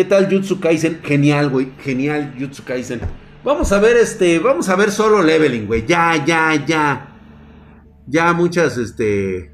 ¿Qué 0.00 0.06
tal 0.06 0.30
Jutsu 0.30 0.58
Kaisen? 0.60 1.00
Genial, 1.02 1.50
güey. 1.50 1.72
Genial 1.78 2.34
Jutsu 2.40 2.64
Kaisen. 2.64 3.02
Vamos 3.44 3.70
a 3.70 3.78
ver 3.78 3.98
este, 3.98 4.38
vamos 4.38 4.70
a 4.70 4.74
ver 4.74 4.90
solo 4.90 5.22
leveling, 5.22 5.66
güey. 5.66 5.86
Ya, 5.86 6.24
ya, 6.24 6.54
ya. 6.64 7.18
Ya 8.06 8.32
muchas, 8.32 8.78
este... 8.78 9.52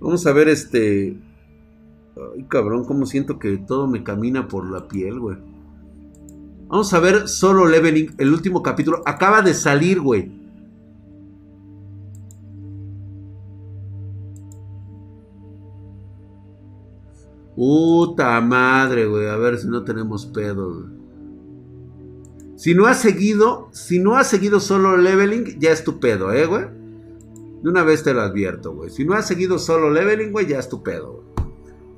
Vamos 0.00 0.26
a 0.26 0.32
ver 0.32 0.48
este... 0.48 1.18
Ay, 2.16 2.46
cabrón, 2.48 2.86
cómo 2.86 3.04
siento 3.04 3.38
que 3.38 3.58
todo 3.58 3.86
me 3.86 4.02
camina 4.02 4.48
por 4.48 4.70
la 4.70 4.88
piel, 4.88 5.20
güey. 5.20 5.36
Vamos 6.68 6.94
a 6.94 6.98
ver 6.98 7.28
solo 7.28 7.66
leveling, 7.66 8.14
el 8.16 8.32
último 8.32 8.62
capítulo. 8.62 9.02
Acaba 9.04 9.42
de 9.42 9.52
salir, 9.52 10.00
güey. 10.00 10.32
Puta 17.56 18.40
madre, 18.40 19.06
güey. 19.06 19.28
A 19.28 19.36
ver 19.36 19.58
si 19.58 19.68
no 19.68 19.84
tenemos 19.84 20.26
pedos. 20.26 20.86
Si 22.56 22.74
no 22.74 22.86
has 22.86 22.98
seguido, 22.98 23.68
si 23.72 23.98
no 23.98 24.16
has 24.16 24.28
seguido 24.28 24.60
solo 24.60 24.96
leveling, 24.96 25.58
ya 25.58 25.70
es 25.72 25.84
tu 25.84 26.00
pedo, 26.00 26.32
eh, 26.32 26.46
güey. 26.46 26.64
De 27.62 27.70
una 27.70 27.82
vez 27.82 28.02
te 28.02 28.14
lo 28.14 28.20
advierto, 28.20 28.74
güey. 28.74 28.90
Si 28.90 29.04
no 29.04 29.14
has 29.14 29.26
seguido 29.26 29.58
solo 29.58 29.90
leveling, 29.90 30.32
güey, 30.32 30.46
ya 30.46 30.58
es 30.58 30.68
tu 30.68 30.82
pedo, 30.82 31.12
güey. 31.12 31.24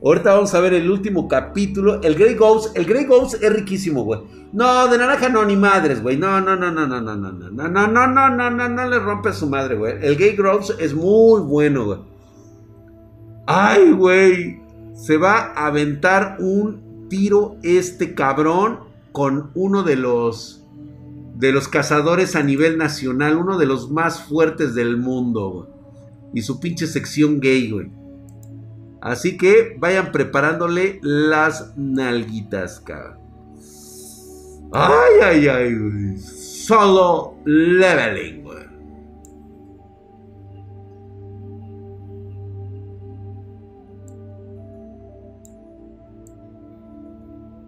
Ahorita 0.05 0.35
vamos 0.35 0.55
a 0.55 0.61
ver 0.61 0.75
el 0.75 0.91
último 0.91 1.27
capítulo. 1.27 2.01
El 2.03 2.15
Grey 2.15 2.35
Ghost. 2.35 2.77
El 2.77 2.85
Grey 2.85 3.05
Ghost 3.05 3.43
es 3.43 3.53
riquísimo, 3.53 4.05
güey. 4.05 4.21
No, 4.53 4.87
de 4.89 4.99
naranja 4.99 5.29
no, 5.29 5.45
ni 5.45 5.57
madres, 5.57 6.03
güey. 6.03 6.17
No, 6.17 6.41
no, 6.41 6.55
no, 6.55 6.71
no, 6.71 6.87
no, 6.87 7.01
no, 7.01 7.17
no, 7.17 7.33
no, 7.33 7.51
no, 7.51 7.69
no, 7.69 7.87
no, 7.89 8.07
no, 8.07 8.31
no, 8.31 8.51
no, 8.51 8.69
no 8.69 8.89
le 8.89 8.99
rompe 8.99 9.33
su 9.33 9.49
madre, 9.49 9.75
güey. 9.75 9.95
El 10.03 10.17
Grey 10.17 10.37
Ghost 10.37 10.79
es 10.79 10.95
muy 10.95 11.41
bueno, 11.41 11.87
güey. 11.87 11.99
Ay, 13.47 13.93
güey. 13.93 14.66
Se 14.97 15.17
va 15.17 15.53
a 15.55 15.67
aventar 15.67 16.39
un 16.41 17.09
tiro 17.09 17.57
este 17.63 18.15
cabrón 18.15 18.81
con 19.13 19.51
uno 19.55 19.83
de 19.83 19.97
los 19.97 20.63
de 21.37 21.53
los 21.53 21.69
cazadores 21.69 22.35
a 22.35 22.43
nivel 22.43 22.79
nacional, 22.79 23.37
uno 23.37 23.59
de 23.59 23.67
los 23.67 23.91
más 23.91 24.23
fuertes 24.23 24.75
del 24.75 24.97
mundo. 24.97 25.69
Y 26.33 26.43
su 26.43 26.61
pinche 26.61 26.87
sección 26.87 27.41
gay, 27.41 27.71
güey. 27.71 27.91
Así 29.03 29.37
que 29.37 29.77
vayan 29.79 30.13
preparándole 30.13 30.99
las 31.03 31.77
nalguitas, 31.77 32.81
cabrón. 32.81 33.19
Ay, 34.73 35.21
ay, 35.23 35.49
ay. 35.49 36.19
Solo 36.19 37.37
leveling, 37.45 38.43
güey. 38.43 38.67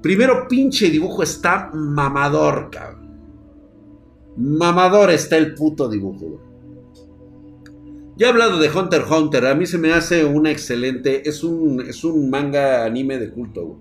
Primero, 0.03 0.47
pinche 0.49 0.91
dibujo 0.91 1.23
está 1.23 1.71
mamador, 1.75 2.71
cabrón. 2.71 3.09
Mamador 4.37 5.11
está 5.11 5.37
el 5.37 5.55
puto 5.55 5.89
dibujo. 5.89 6.41
Ya 8.17 8.27
he 8.27 8.31
hablado 8.31 8.59
de 8.59 8.69
Hunter 8.69 9.03
x 9.03 9.11
Hunter. 9.13 9.47
A 9.47 9.55
mí 9.55 9.67
se 9.67 9.79
me 9.79 9.93
hace 9.93 10.25
una 10.25 10.51
excelente. 10.51 11.29
Es 11.29 11.45
un, 11.45 11.81
es 11.81 12.03
un 12.05 12.31
manga 12.31 12.85
anime 12.85 13.19
de 13.19 13.31
culto, 13.31 13.65
güey. 13.65 13.79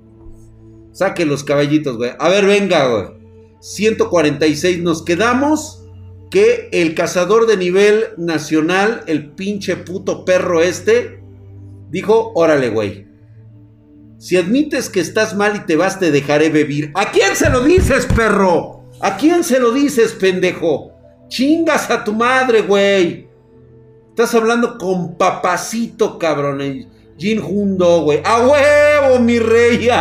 Saque 0.92 1.26
los 1.26 1.44
caballitos, 1.44 1.98
güey. 1.98 2.12
A 2.20 2.30
ver, 2.30 2.46
venga, 2.46 2.88
güey. 2.88 3.18
146. 3.60 4.82
Nos 4.84 5.04
quedamos 5.04 5.86
que 6.30 6.70
el 6.72 6.94
cazador 6.94 7.48
de 7.48 7.58
nivel 7.58 8.04
nacional, 8.18 9.04
el 9.08 9.32
pinche 9.32 9.76
puto 9.76 10.26
perro 10.26 10.62
este, 10.62 11.20
dijo: 11.90 12.32
Órale, 12.36 12.70
güey. 12.70 13.07
Si 14.20 14.36
admites 14.36 14.90
que 14.90 15.00
estás 15.00 15.36
mal 15.36 15.56
y 15.56 15.60
te 15.60 15.76
vas, 15.76 16.00
te 16.00 16.12
dejaré 16.12 16.50
vivir. 16.50 16.92
¿A 16.96 17.12
quién 17.12 17.36
se 17.36 17.50
lo 17.50 17.64
dices, 17.64 18.08
perro? 18.08 18.84
¿A 19.00 19.16
quién 19.16 19.44
se 19.44 19.60
lo 19.60 19.72
dices, 19.72 20.14
pendejo? 20.14 20.92
Chingas 21.28 21.92
a 21.92 22.04
tu 22.04 22.14
madre, 22.14 22.62
güey. 22.62 23.28
Estás 24.10 24.34
hablando 24.34 24.80
con 24.80 25.18
papacito, 25.18 26.18
cabrón. 26.18 26.88
Jin 27.18 27.40
Jundo, 27.40 28.02
güey. 28.02 28.22
¡A 28.24 28.40
huevo, 28.40 29.20
mi 29.20 29.38
rey! 29.38 29.88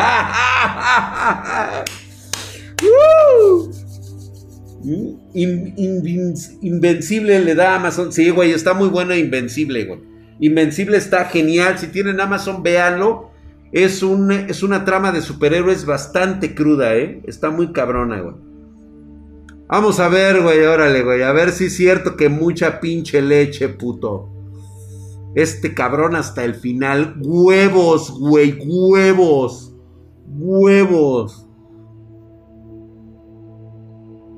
Invencible 6.63 7.41
le 7.41 7.55
da 7.55 7.75
Amazon. 7.75 8.13
Sí, 8.13 8.31
güey, 8.31 8.53
está 8.53 8.73
muy 8.73 8.89
buena 8.89 9.17
Invencible, 9.17 9.85
güey. 9.85 10.01
Invencible 10.41 10.97
está 10.97 11.27
genial. 11.27 11.79
Si 11.79 11.89
tienen 11.89 12.21
Amazon, 12.21 12.63
véanlo. 12.63 13.36
Es, 13.73 14.03
un, 14.03 14.31
es 14.31 14.63
una 14.63 14.85
trama 14.85 15.13
de 15.13 15.21
superhéroes 15.21 15.85
bastante 15.87 16.55
cruda, 16.55 16.95
¿eh? 16.95 17.23
Está 17.27 17.51
muy 17.51 17.73
cabrona, 17.73 18.21
güey. 18.21 18.35
Vamos 19.69 19.99
a 19.99 20.09
ver, 20.09 20.43
güey, 20.43 20.61
órale, 20.61 21.03
güey. 21.03 21.23
A 21.23 21.33
ver 21.33 21.51
si 21.51 21.65
es 21.67 21.77
cierto 21.77 22.17
que 22.17 22.29
mucha 22.29 22.81
pinche 22.81 23.21
leche, 23.21 23.69
puto. 23.69 24.31
Este 25.35 25.75
cabrón 25.75 26.15
hasta 26.15 26.45
el 26.45 26.55
final. 26.55 27.17
Huevos, 27.21 28.19
güey, 28.19 28.57
huevos. 28.65 29.75
Huevos. 30.29 31.47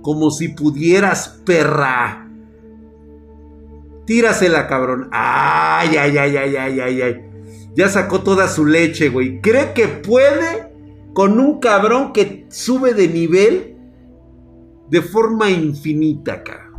Como 0.02 0.30
si 0.30 0.48
pudieras, 0.48 1.40
perra. 1.44 2.26
Tírasela, 4.06 4.66
cabrón. 4.66 5.10
Ay, 5.12 5.96
ay, 5.98 6.16
ay, 6.16 6.36
ay, 6.36 6.56
ay, 6.56 6.80
ay, 6.80 7.02
ay. 7.02 7.27
Ya 7.78 7.88
sacó 7.88 8.22
toda 8.22 8.48
su 8.48 8.66
leche, 8.66 9.08
güey. 9.08 9.40
¿Cree 9.40 9.72
que 9.72 9.86
puede 9.86 10.72
con 11.14 11.38
un 11.38 11.60
cabrón 11.60 12.12
que 12.12 12.44
sube 12.50 12.92
de 12.92 13.06
nivel 13.06 13.76
de 14.90 15.00
forma 15.00 15.48
infinita, 15.48 16.32
acá? 16.32 16.72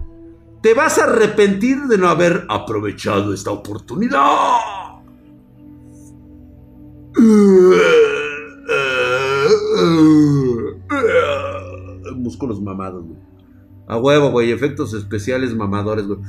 Te 0.61 0.73
vas 0.73 0.99
a 0.99 1.05
arrepentir 1.05 1.83
de 1.83 1.97
no 1.97 2.09
haber 2.09 2.45
aprovechado 2.49 3.33
esta 3.33 3.49
oportunidad. 3.49 4.19
Músculos 12.17 12.61
mamados, 12.61 13.05
güey. 13.05 13.21
A 13.87 13.97
huevo, 13.97 14.31
güey. 14.31 14.51
Efectos 14.51 14.93
especiales 14.93 15.55
mamadores, 15.55 16.07
güey. 16.07 16.19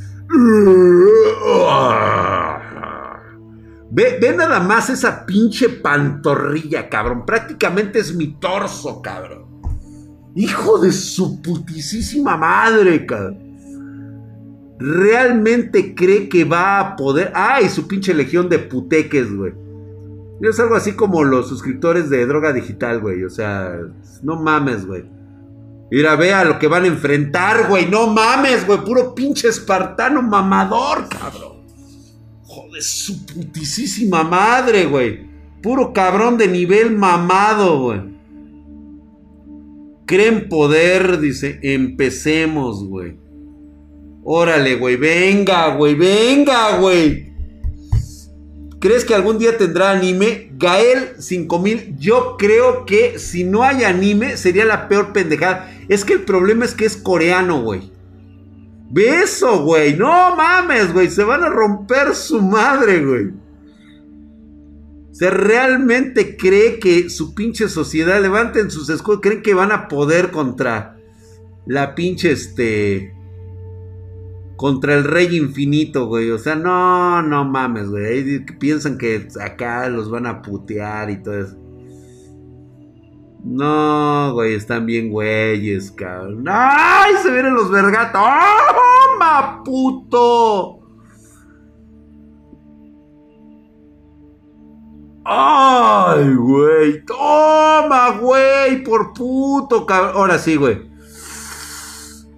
Ve, 3.93 4.35
nada 4.37 4.61
más 4.61 4.89
esa 4.89 5.27
pinche 5.27 5.69
pantorrilla, 5.69 6.89
cabrón. 6.89 7.27
Prácticamente 7.27 7.99
es 7.99 8.15
mi 8.15 8.39
torso, 8.39 9.03
cabrón. 9.03 9.47
Hijo 10.37 10.79
de 10.79 10.93
su 10.93 11.43
putisísima 11.43 12.37
madre, 12.37 13.05
cabrón. 13.05 13.51
¿Realmente 14.79 15.95
cree 15.95 16.29
que 16.29 16.45
va 16.45 16.81
a 16.81 16.97
poder? 16.97 17.33
¡Ay, 17.35 17.69
su 17.69 17.87
pinche 17.87 18.15
legión 18.15 18.49
de 18.49 18.61
puteques, 18.61 19.35
güey! 19.35 19.53
Es 20.41 20.59
algo 20.59 20.75
así 20.75 20.93
como 20.93 21.23
los 21.23 21.49
suscriptores 21.49 22.09
de 22.09 22.25
droga 22.25 22.53
digital, 22.53 23.01
güey. 23.01 23.25
O 23.25 23.31
sea, 23.31 23.77
no 24.23 24.37
mames, 24.37 24.87
güey. 24.87 25.05
Mira, 25.91 26.17
vea 26.17 26.45
lo 26.45 26.59
que 26.59 26.69
van 26.69 26.85
a 26.85 26.87
enfrentar, 26.87 27.69
güey. 27.69 27.91
No 27.91 28.07
mames, 28.07 28.67
güey. 28.67 28.83
Puro 28.83 29.15
pinche 29.15 29.49
espartano 29.49 30.23
mamador, 30.23 31.09
cabrón. 31.09 31.50
Su 32.81 33.25
putisísima 33.27 34.25
madre, 34.25 34.87
güey. 34.87 35.29
Puro 35.63 35.93
cabrón 35.93 36.39
de 36.39 36.49
nivel 36.49 36.97
mamado, 36.97 37.83
güey. 37.83 38.01
Creen 40.07 40.49
poder, 40.49 41.21
dice. 41.21 41.61
Empecemos, 41.63 42.85
güey. 42.85 43.17
Órale, 44.25 44.77
güey. 44.77 44.97
Venga, 44.97 45.75
güey. 45.77 45.95
Venga, 45.95 46.79
güey. 46.79 47.31
¿Crees 48.81 49.05
que 49.05 49.15
algún 49.15 49.39
día 49.39 49.59
tendrá 49.59 49.91
anime? 49.91 50.53
Gael 50.57 51.11
5000. 51.19 51.97
Yo 51.99 52.37
creo 52.39 52.87
que 52.87 53.19
si 53.19 53.45
no 53.45 53.63
hay 53.63 53.85
anime 53.85 54.39
sería 54.39 54.65
la 54.65 54.89
peor 54.89 55.13
pendejada. 55.13 55.71
Es 55.89 56.05
que 56.05 56.15
el 56.15 56.23
problema 56.23 56.65
es 56.65 56.75
que 56.75 56.87
es 56.87 56.97
coreano, 56.97 57.63
güey. 57.63 57.93
Beso, 58.91 59.63
güey. 59.63 59.97
No 59.97 60.35
mames, 60.37 60.93
güey. 60.93 61.09
Se 61.09 61.25
van 61.25 61.45
a 61.45 61.49
romper 61.49 62.15
su 62.15 62.43
madre, 62.43 63.05
güey. 63.05 63.31
¿Se 65.13 65.31
realmente 65.31 66.37
cree 66.37 66.79
que 66.79 67.11
su 67.11 67.35
pinche 67.35 67.69
sociedad 67.69 68.21
levanten 68.21 68.71
sus 68.71 68.89
escudos? 68.91 69.21
¿Creen 69.21 69.43
que 69.43 69.55
van 69.55 69.71
a 69.71 69.87
poder 69.89 70.31
contra 70.31 70.97
la 71.67 71.95
pinche 71.95 72.33
este... 72.33 73.15
Contra 74.57 74.95
el 74.95 75.05
rey 75.05 75.37
infinito, 75.37 76.07
güey. 76.07 76.31
O 76.31 76.39
sea, 76.39 76.55
no, 76.55 77.23
no 77.23 77.45
mames, 77.45 77.89
güey. 77.89 78.45
Piensan 78.59 78.99
que 78.99 79.29
acá 79.41 79.89
los 79.89 80.11
van 80.11 80.27
a 80.27 80.43
putear 80.43 81.11
y 81.11 81.23
todo 81.23 81.41
eso. 81.41 81.60
No, 83.43 84.33
güey, 84.35 84.55
están 84.55 84.87
bien 84.87 85.11
güeyes, 85.11 85.91
cabrón. 85.93 86.45
¡Ay! 86.49 87.15
Se 87.23 87.31
vienen 87.33 87.55
los 87.55 87.71
vergatos. 87.71 88.21
¡Toma, 88.21 89.63
puto! 89.65 90.81
¡Ay, 95.25 96.35
güey! 96.35 97.05
¡Toma, 97.05 98.11
güey! 98.21 98.83
Por 98.85 99.15
puto 99.15 99.87
cabrón. 99.87 100.13
Ahora 100.17 100.39
sí, 100.39 100.57
güey. 100.57 100.91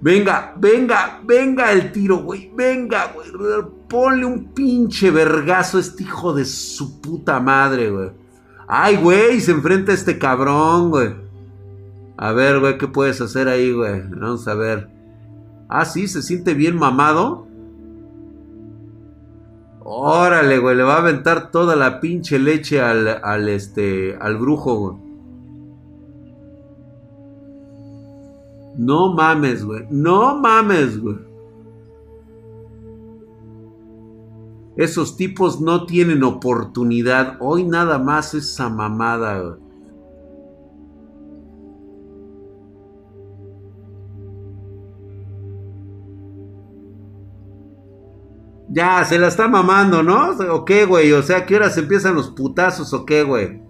Venga, 0.00 0.55
venga, 0.56 1.20
venga 1.25 1.72
el 1.72 1.90
tiro, 1.93 2.19
güey. 2.19 2.50
Venga, 2.55 3.12
güey. 3.12 3.28
Ponle 3.88 4.25
un 4.25 4.52
pinche 4.52 5.10
vergazo 5.10 5.78
a 5.78 5.81
este 5.81 6.05
hijo 6.05 6.32
de 6.32 6.44
su 6.44 7.00
puta 7.00 7.40
madre, 7.40 7.90
güey. 7.90 8.21
Ay, 8.74 8.96
güey, 8.96 9.38
se 9.42 9.52
enfrenta 9.52 9.92
a 9.92 9.94
este 9.94 10.19
cabrón, 10.19 10.88
güey. 10.88 11.14
A 12.16 12.32
ver, 12.32 12.58
güey, 12.58 12.78
¿qué 12.78 12.88
puedes 12.88 13.20
hacer 13.20 13.46
ahí, 13.46 13.70
güey? 13.70 14.00
Vamos 14.08 14.48
a 14.48 14.54
ver. 14.54 14.88
Ah, 15.69 15.84
sí, 15.84 16.08
se 16.08 16.22
siente 16.22 16.54
bien 16.54 16.78
mamado. 16.78 17.46
Órale, 19.80 20.56
güey, 20.56 20.74
le 20.74 20.84
va 20.84 20.94
a 20.94 21.00
aventar 21.00 21.50
toda 21.50 21.76
la 21.76 22.00
pinche 22.00 22.38
leche 22.38 22.80
al, 22.80 23.08
al 23.22 23.46
este, 23.50 24.16
al 24.19 24.38
brujo, 24.38 24.74
güey. 24.76 24.96
No 28.78 29.12
mames, 29.12 29.66
güey. 29.66 29.86
No 29.90 30.40
mames, 30.40 30.98
güey. 30.98 31.19
Esos 34.76 35.16
tipos 35.16 35.60
no 35.60 35.86
tienen 35.86 36.22
oportunidad. 36.22 37.36
Hoy 37.40 37.64
nada 37.64 37.98
más 37.98 38.34
esa 38.34 38.69
mamada. 38.69 39.58
Ya, 48.74 49.04
se 49.04 49.19
la 49.19 49.28
está 49.28 49.48
mamando, 49.48 50.02
¿no? 50.02 50.30
¿O 50.50 50.64
qué, 50.64 50.86
güey? 50.86 51.12
O 51.12 51.22
sea, 51.22 51.44
¿qué 51.44 51.56
horas 51.56 51.76
empiezan 51.76 52.14
los 52.14 52.30
putazos 52.30 52.94
o 52.94 53.04
qué, 53.04 53.22
güey? 53.22 53.60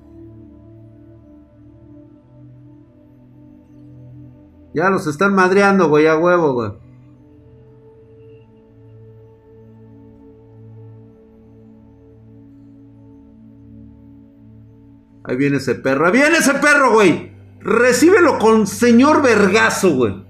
Ya 4.72 4.88
los 4.90 5.08
están 5.08 5.34
madreando, 5.34 5.88
güey, 5.88 6.06
a 6.06 6.16
huevo, 6.16 6.54
güey. 6.54 6.72
Ahí 15.24 15.36
viene 15.36 15.58
ese 15.58 15.74
perro. 15.74 16.06
¡Ahí 16.06 16.12
viene 16.12 16.38
ese 16.38 16.54
perro, 16.54 16.92
güey! 16.92 17.32
Recíbelo 17.60 18.38
con 18.38 18.66
señor 18.66 19.22
vergazo, 19.22 19.94
güey. 19.94 20.24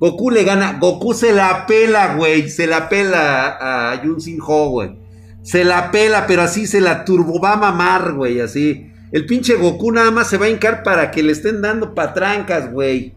Goku 0.00 0.30
le 0.30 0.44
gana. 0.44 0.78
Goku 0.80 1.14
se 1.14 1.32
la 1.32 1.66
pela, 1.66 2.16
güey. 2.16 2.48
Se 2.50 2.66
la 2.66 2.88
pela 2.88 3.90
a 3.90 4.02
Yun 4.02 4.20
Sin 4.20 4.40
Ho, 4.40 4.70
güey. 4.70 4.98
Se 5.42 5.64
la 5.64 5.90
pela, 5.90 6.26
pero 6.26 6.42
así 6.42 6.66
se 6.66 6.80
la 6.80 7.04
turbo 7.04 7.40
va 7.40 7.52
a 7.52 7.56
mamar, 7.56 8.12
güey. 8.12 8.40
Así. 8.40 8.90
El 9.12 9.26
pinche 9.26 9.54
Goku 9.54 9.92
nada 9.92 10.10
más 10.10 10.28
se 10.28 10.38
va 10.38 10.46
a 10.46 10.50
hincar 10.50 10.82
para 10.82 11.10
que 11.12 11.22
le 11.22 11.32
estén 11.32 11.62
dando 11.62 11.94
patrancas, 11.94 12.72
güey. 12.72 13.14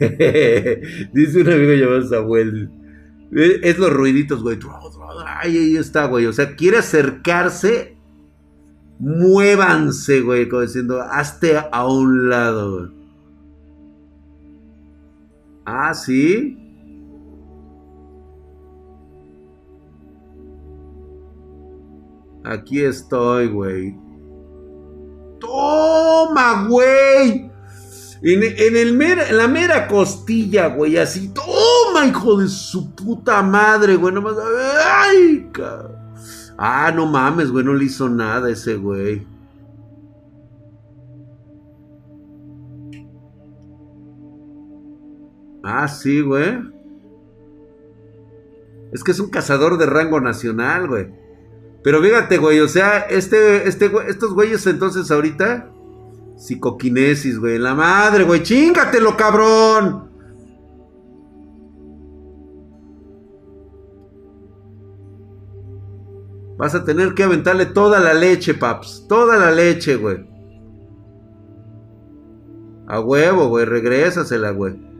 Dice 1.12 1.40
un 1.42 1.50
amigo 1.50 1.72
llamado 1.74 2.08
Samuel. 2.08 2.70
Es 3.34 3.78
los 3.78 3.92
ruiditos, 3.92 4.42
güey. 4.42 4.58
Ay, 5.26 5.56
ahí 5.56 5.76
está, 5.76 6.06
güey. 6.06 6.26
O 6.26 6.32
sea, 6.32 6.54
quiere 6.54 6.78
acercarse 6.78 7.94
muévanse, 8.98 10.20
güey, 10.20 10.48
como 10.48 10.62
diciendo, 10.62 11.02
hazte 11.02 11.58
a 11.58 11.86
un 11.86 12.30
lado, 12.30 12.78
güey. 12.78 13.04
Ah, 15.66 15.94
sí. 15.94 16.58
Aquí 22.44 22.82
estoy, 22.82 23.48
güey. 23.48 23.96
Toma, 25.40 26.66
güey. 26.68 27.50
En, 28.22 28.42
el 28.76 29.02
en 29.02 29.36
la 29.36 29.48
mera 29.48 29.86
costilla, 29.86 30.68
güey, 30.68 30.96
así. 30.96 31.32
Toma, 31.34 32.06
hijo 32.06 32.38
de 32.38 32.48
su 32.48 32.94
puta 32.94 33.42
madre, 33.42 33.96
güey. 33.96 34.14
Nomás. 34.14 34.36
Ay, 35.04 35.48
cabrón. 35.52 36.04
Ah, 36.56 36.92
no 36.94 37.06
mames, 37.06 37.50
güey, 37.50 37.64
no 37.64 37.74
le 37.74 37.84
hizo 37.84 38.08
nada 38.08 38.48
ese 38.48 38.76
güey. 38.76 39.26
Ah, 45.64 45.88
sí, 45.88 46.20
güey. 46.20 46.58
Es 48.92 49.02
que 49.02 49.10
es 49.10 49.18
un 49.18 49.30
cazador 49.30 49.78
de 49.78 49.86
rango 49.86 50.20
nacional, 50.20 50.86
güey. 50.86 51.08
Pero 51.82 52.00
fíjate, 52.00 52.38
güey, 52.38 52.60
o 52.60 52.68
sea, 52.68 52.98
este, 53.00 53.68
este, 53.68 53.90
estos 54.08 54.34
güeyes 54.34 54.66
entonces 54.66 55.10
ahorita. 55.10 55.70
Psicoquinesis, 56.36 57.38
güey. 57.38 57.58
La 57.58 57.74
madre, 57.74 58.24
güey. 58.24 58.42
Chingatelo, 58.42 59.16
cabrón. 59.16 60.10
Vas 66.56 66.74
a 66.74 66.84
tener 66.84 67.14
que 67.14 67.24
aventarle 67.24 67.66
toda 67.66 68.00
la 68.00 68.14
leche, 68.14 68.54
paps. 68.54 69.06
Toda 69.08 69.36
la 69.36 69.50
leche, 69.50 69.96
güey. 69.96 70.24
A 72.86 73.00
huevo, 73.00 73.48
güey. 73.48 73.64
Regrésasela, 73.64 74.50
güey. 74.50 74.93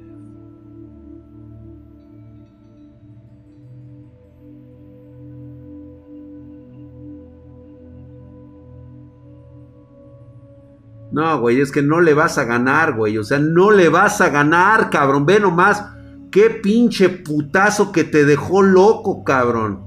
No, 11.14 11.38
güey, 11.38 11.60
es 11.60 11.70
que 11.70 11.80
no 11.80 12.00
le 12.00 12.12
vas 12.12 12.38
a 12.38 12.44
ganar, 12.44 12.96
güey. 12.96 13.16
O 13.18 13.22
sea, 13.22 13.38
no 13.38 13.70
le 13.70 13.88
vas 13.88 14.20
a 14.20 14.30
ganar, 14.30 14.90
cabrón. 14.90 15.24
Ve 15.24 15.38
nomás. 15.38 15.84
Qué 16.32 16.50
pinche 16.50 17.08
putazo 17.08 17.92
que 17.92 18.02
te 18.02 18.24
dejó 18.24 18.62
loco, 18.62 19.22
cabrón. 19.22 19.78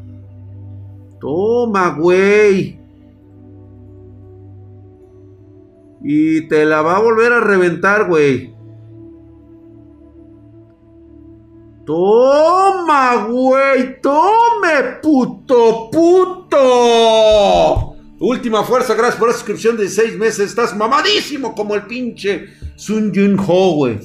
Toma, 1.20 1.90
güey. 1.90 2.80
Y 6.02 6.48
te 6.48 6.64
la 6.64 6.82
va 6.82 6.96
a 6.96 7.02
volver 7.02 7.34
a 7.34 7.42
reventar, 7.42 8.08
güey. 8.08 8.56
Toma, 11.86 13.28
güey. 13.28 14.00
Tome, 14.00 15.00
puto, 15.04 15.90
puto. 15.92 17.97
Última 18.20 18.64
fuerza, 18.64 18.96
gracias 18.96 19.18
por 19.18 19.28
la 19.28 19.34
suscripción 19.34 19.78
de 19.78 19.88
seis 19.90 20.18
meses. 20.18 20.50
Estás 20.50 20.76
mamadísimo 20.76 21.54
como 21.54 21.76
el 21.76 21.84
pinche 21.84 22.48
Sun 22.76 23.12
Yun 23.12 23.38
Ho, 23.40 23.76
güey. 23.76 24.00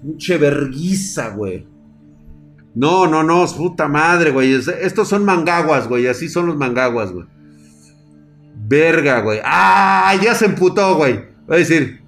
Pinche 0.00 0.38
verguiza, 0.38 1.30
güey. 1.30 1.66
No, 2.74 3.06
no, 3.06 3.22
no, 3.24 3.44
puta 3.46 3.88
madre, 3.88 4.30
güey. 4.30 4.54
Estos 4.54 5.08
son 5.08 5.24
mangaguas, 5.24 5.88
güey. 5.88 6.06
Así 6.06 6.28
son 6.28 6.46
los 6.46 6.56
mangaguas, 6.56 7.12
güey. 7.12 7.26
Verga, 8.68 9.20
güey. 9.20 9.40
¡Ah! 9.44 10.14
Ya 10.22 10.34
se 10.34 10.46
emputó, 10.46 10.94
güey. 10.94 11.24
Voy 11.46 11.56
a 11.56 11.58
decir. 11.58 12.00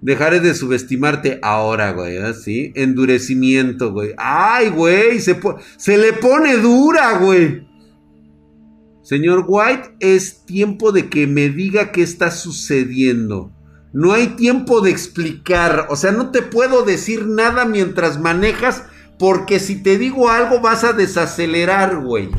Dejaré 0.00 0.38
de 0.40 0.54
subestimarte 0.54 1.40
ahora, 1.42 1.90
güey. 1.90 2.18
Así. 2.18 2.72
Endurecimiento, 2.76 3.92
güey. 3.92 4.14
¡Ay, 4.16 4.68
güey! 4.68 5.20
Se, 5.20 5.38
se 5.76 5.98
le 5.98 6.12
pone 6.12 6.56
dura, 6.58 7.18
güey. 7.18 7.66
Señor 9.06 9.44
White, 9.46 9.94
es 10.00 10.44
tiempo 10.46 10.90
de 10.90 11.08
que 11.08 11.28
me 11.28 11.48
diga 11.48 11.92
qué 11.92 12.02
está 12.02 12.32
sucediendo. 12.32 13.52
No 13.92 14.12
hay 14.12 14.30
tiempo 14.30 14.80
de 14.80 14.90
explicar. 14.90 15.86
O 15.90 15.94
sea, 15.94 16.10
no 16.10 16.32
te 16.32 16.42
puedo 16.42 16.82
decir 16.82 17.24
nada 17.24 17.66
mientras 17.66 18.20
manejas 18.20 18.82
porque 19.16 19.60
si 19.60 19.80
te 19.80 19.96
digo 19.96 20.28
algo 20.28 20.60
vas 20.60 20.82
a 20.82 20.92
desacelerar, 20.92 22.02
güey. 22.02 22.30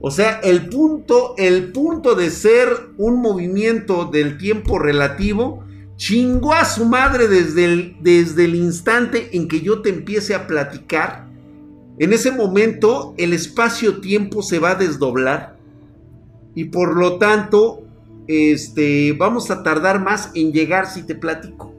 O 0.00 0.10
sea, 0.10 0.40
el 0.42 0.68
punto, 0.68 1.36
el 1.38 1.70
punto 1.70 2.16
de 2.16 2.30
ser 2.30 2.68
un 2.96 3.22
movimiento 3.22 4.06
del 4.06 4.38
tiempo 4.38 4.80
relativo 4.80 5.62
chingó 5.94 6.52
a 6.52 6.64
su 6.64 6.84
madre 6.84 7.28
desde 7.28 7.64
el, 7.64 7.96
desde 8.00 8.46
el 8.46 8.56
instante 8.56 9.36
en 9.36 9.46
que 9.46 9.60
yo 9.60 9.82
te 9.82 9.90
empiece 9.90 10.34
a 10.34 10.48
platicar. 10.48 11.28
En 12.00 12.12
ese 12.12 12.32
momento 12.32 13.14
el 13.18 13.32
espacio-tiempo 13.32 14.42
se 14.42 14.58
va 14.58 14.70
a 14.72 14.74
desdoblar 14.74 15.57
y 16.58 16.64
por 16.64 16.96
lo 16.96 17.18
tanto 17.18 17.84
este, 18.26 19.12
vamos 19.12 19.48
a 19.52 19.62
tardar 19.62 20.02
más 20.02 20.32
en 20.34 20.52
llegar 20.52 20.90
si 20.90 21.04
te 21.04 21.14
platico. 21.14 21.72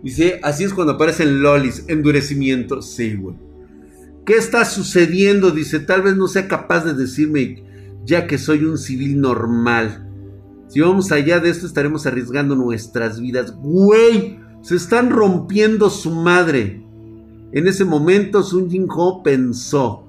Dice, 0.00 0.38
así 0.44 0.62
es 0.62 0.72
cuando 0.72 0.92
aparecen 0.92 1.42
lolis, 1.42 1.84
endurecimiento. 1.88 2.82
Sí, 2.82 3.16
güey. 3.16 3.34
¿Qué 4.24 4.34
está 4.34 4.64
sucediendo? 4.64 5.50
Dice, 5.50 5.80
tal 5.80 6.02
vez 6.02 6.14
no 6.14 6.28
sea 6.28 6.46
capaz 6.46 6.84
de 6.84 6.94
decirme 6.94 7.64
ya 8.04 8.28
que 8.28 8.38
soy 8.38 8.64
un 8.64 8.78
civil 8.78 9.20
normal. 9.20 10.08
Si 10.68 10.78
vamos 10.78 11.10
allá 11.10 11.40
de 11.40 11.50
esto 11.50 11.66
estaremos 11.66 12.06
arriesgando 12.06 12.54
nuestras 12.54 13.18
vidas. 13.18 13.56
Güey, 13.56 14.38
se 14.62 14.76
están 14.76 15.10
rompiendo 15.10 15.90
su 15.90 16.12
madre. 16.12 16.80
En 17.50 17.66
ese 17.66 17.84
momento 17.84 18.44
Sun 18.44 18.70
Jin 18.70 18.86
Ho 18.88 19.24
pensó, 19.24 20.03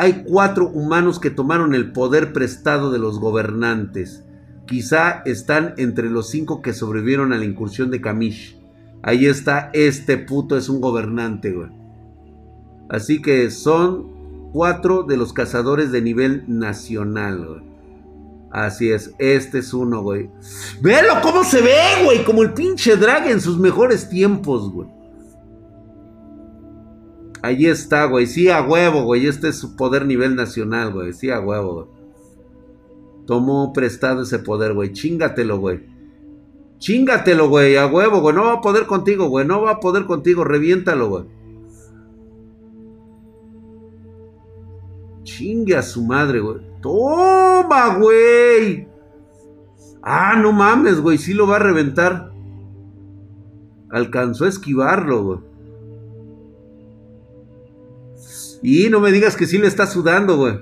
hay 0.00 0.24
cuatro 0.26 0.66
humanos 0.66 1.20
que 1.20 1.28
tomaron 1.28 1.74
el 1.74 1.92
poder 1.92 2.32
prestado 2.32 2.90
de 2.90 2.98
los 2.98 3.20
gobernantes. 3.20 4.24
Quizá 4.66 5.20
están 5.26 5.74
entre 5.76 6.08
los 6.08 6.30
cinco 6.30 6.62
que 6.62 6.72
sobrevivieron 6.72 7.34
a 7.34 7.36
la 7.36 7.44
incursión 7.44 7.90
de 7.90 8.00
Kamish. 8.00 8.58
Ahí 9.02 9.26
está, 9.26 9.68
este 9.74 10.16
puto 10.16 10.56
es 10.56 10.70
un 10.70 10.80
gobernante, 10.80 11.52
güey. 11.52 11.68
Así 12.88 13.20
que 13.20 13.50
son 13.50 14.50
cuatro 14.54 15.02
de 15.02 15.18
los 15.18 15.34
cazadores 15.34 15.92
de 15.92 16.00
nivel 16.00 16.44
nacional, 16.46 17.46
güey. 17.46 17.62
Así 18.50 18.90
es, 18.90 19.12
este 19.18 19.58
es 19.58 19.74
uno, 19.74 20.00
güey. 20.00 20.30
Velo 20.80 21.16
cómo 21.22 21.44
se 21.44 21.60
ve, 21.60 22.04
güey, 22.06 22.24
como 22.24 22.40
el 22.40 22.54
pinche 22.54 22.96
drag 22.96 23.26
en 23.26 23.42
sus 23.42 23.58
mejores 23.58 24.08
tiempos, 24.08 24.72
güey. 24.72 24.88
Allí 27.42 27.66
está, 27.66 28.04
güey. 28.04 28.26
Sí, 28.26 28.48
a 28.50 28.62
huevo, 28.62 29.04
güey. 29.04 29.26
Este 29.26 29.48
es 29.48 29.56
su 29.56 29.76
poder 29.76 30.04
nivel 30.04 30.36
nacional, 30.36 30.92
güey. 30.92 31.12
Sí, 31.12 31.30
a 31.30 31.40
huevo, 31.40 31.74
güey. 31.74 31.86
Tomó 33.26 33.72
prestado 33.72 34.22
ese 34.22 34.38
poder, 34.38 34.74
güey. 34.74 34.92
Chingatelo, 34.92 35.58
güey. 35.58 35.86
Chingatelo, 36.78 37.48
güey. 37.48 37.76
A 37.76 37.86
huevo, 37.86 38.20
güey. 38.20 38.34
No 38.34 38.44
va 38.44 38.54
a 38.54 38.60
poder 38.60 38.86
contigo, 38.86 39.28
güey. 39.28 39.46
No 39.46 39.62
va 39.62 39.72
a 39.72 39.80
poder 39.80 40.04
contigo. 40.04 40.44
Reviéntalo, 40.44 41.08
güey. 41.08 41.24
Chingue 45.22 45.76
a 45.76 45.82
su 45.82 46.02
madre, 46.02 46.40
güey. 46.40 46.58
Toma, 46.82 47.96
güey. 47.96 48.88
Ah, 50.02 50.36
no 50.36 50.52
mames, 50.52 51.00
güey. 51.00 51.16
Sí 51.16 51.32
lo 51.32 51.46
va 51.46 51.56
a 51.56 51.60
reventar. 51.60 52.32
Alcanzó 53.90 54.44
a 54.44 54.48
esquivarlo, 54.48 55.24
güey. 55.24 55.49
Y 58.62 58.90
no 58.90 59.00
me 59.00 59.10
digas 59.10 59.36
que 59.36 59.46
sí 59.46 59.58
le 59.58 59.66
está 59.66 59.86
sudando, 59.86 60.36
güey. 60.36 60.58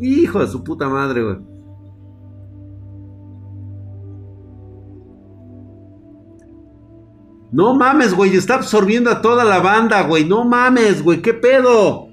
Hijo 0.00 0.40
de 0.40 0.48
su 0.48 0.64
puta 0.64 0.88
madre, 0.88 1.22
güey. 1.22 1.36
No 7.52 7.74
mames, 7.74 8.14
güey, 8.14 8.34
está 8.34 8.54
absorbiendo 8.54 9.10
a 9.10 9.20
toda 9.20 9.44
la 9.44 9.60
banda, 9.60 10.02
güey. 10.02 10.24
No 10.24 10.44
mames, 10.44 11.02
güey, 11.02 11.20
¿qué 11.20 11.34
pedo? 11.34 12.11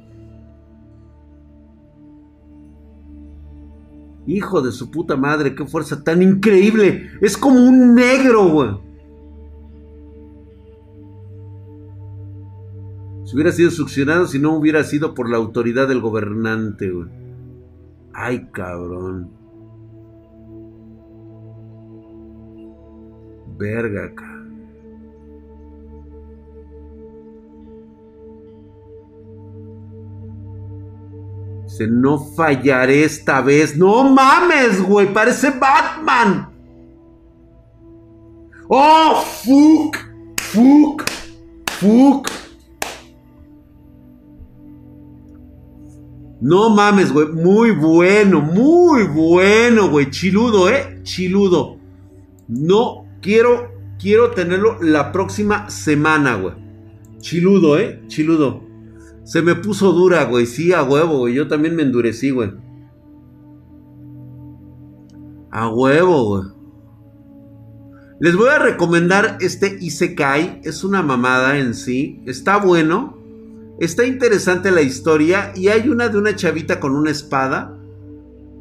Hijo 4.30 4.62
de 4.62 4.72
su 4.72 4.92
puta 4.92 5.16
madre, 5.16 5.56
qué 5.56 5.66
fuerza 5.66 6.04
tan 6.04 6.22
increíble. 6.22 7.10
Es 7.20 7.36
como 7.36 7.64
un 7.64 7.96
negro, 7.96 8.48
güey. 8.48 8.70
Si 13.26 13.34
hubiera 13.36 13.52
sido 13.52 13.72
succionado 13.72 14.28
si 14.28 14.38
no 14.38 14.54
hubiera 14.54 14.84
sido 14.84 15.16
por 15.16 15.32
la 15.32 15.38
autoridad 15.38 15.88
del 15.88 16.00
gobernante, 16.00 16.92
güey. 16.92 17.10
Ay, 18.14 18.48
cabrón. 18.52 19.32
Verga, 23.58 24.14
cabrón. 24.14 24.39
No 31.88 32.20
fallaré 32.20 33.04
esta 33.04 33.42
vez. 33.42 33.78
No 33.78 34.04
mames, 34.10 34.82
güey, 34.82 35.14
parece 35.14 35.52
Batman. 35.52 36.50
Oh, 38.68 39.24
fuck, 39.44 39.98
fuck, 40.38 41.04
fuck. 41.80 42.30
No 46.42 46.70
mames, 46.70 47.12
güey, 47.12 47.28
muy 47.28 47.72
bueno, 47.72 48.42
muy 48.42 49.04
bueno, 49.04 49.90
güey, 49.90 50.10
chiludo, 50.10 50.70
eh, 50.70 51.02
chiludo. 51.04 51.78
No 52.48 53.06
quiero, 53.22 53.72
quiero 54.00 54.32
tenerlo 54.32 54.78
la 54.82 55.12
próxima 55.12 55.70
semana, 55.70 56.36
güey. 56.36 56.54
Chiludo, 57.20 57.78
eh, 57.78 58.04
chiludo. 58.08 58.69
Se 59.30 59.44
me 59.44 59.54
puso 59.54 59.92
dura, 59.92 60.24
güey. 60.24 60.48
Sí, 60.48 60.74
a 60.74 60.82
huevo, 60.82 61.20
güey. 61.20 61.36
Yo 61.36 61.48
también 61.48 61.76
me 61.76 61.84
endurecí, 61.84 62.32
güey. 62.32 62.52
A 65.52 65.70
huevo, 65.70 66.26
güey. 66.26 66.46
Les 68.20 68.36
voy 68.36 68.50
a 68.50 68.58
recomendar 68.58 69.38
este 69.40 69.78
Isekai. 69.80 70.62
Es 70.64 70.84
una 70.84 71.04
mamada 71.04 71.60
en 71.60 71.76
sí. 71.76 72.24
Está 72.26 72.58
bueno. 72.58 73.20
Está 73.80 74.04
interesante 74.04 74.72
la 74.72 74.82
historia. 74.82 75.54
Y 75.56 75.68
hay 75.68 75.90
una 75.90 76.10
de 76.10 76.18
una 76.18 76.36
chavita 76.36 76.80
con 76.80 76.96
una 76.96 77.12
espada. 77.12 77.78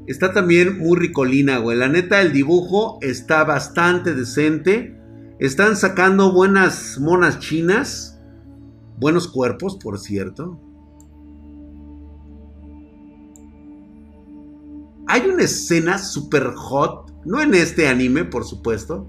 Está 0.06 0.34
también 0.34 0.76
muy 0.76 0.98
ricolina, 0.98 1.56
güey. 1.60 1.78
La 1.78 1.88
neta, 1.88 2.20
el 2.20 2.34
dibujo 2.34 2.98
está 3.00 3.42
bastante 3.44 4.14
decente. 4.14 5.00
Están 5.38 5.76
sacando 5.76 6.30
buenas 6.30 6.98
monas 7.00 7.38
chinas. 7.38 8.17
Buenos 8.98 9.28
cuerpos, 9.28 9.76
por 9.76 9.98
cierto. 9.98 10.58
Hay 15.06 15.22
una 15.28 15.44
escena 15.44 15.98
super 15.98 16.52
hot, 16.54 17.10
no 17.24 17.40
en 17.40 17.54
este 17.54 17.88
anime, 17.88 18.24
por 18.24 18.44
supuesto. 18.44 19.06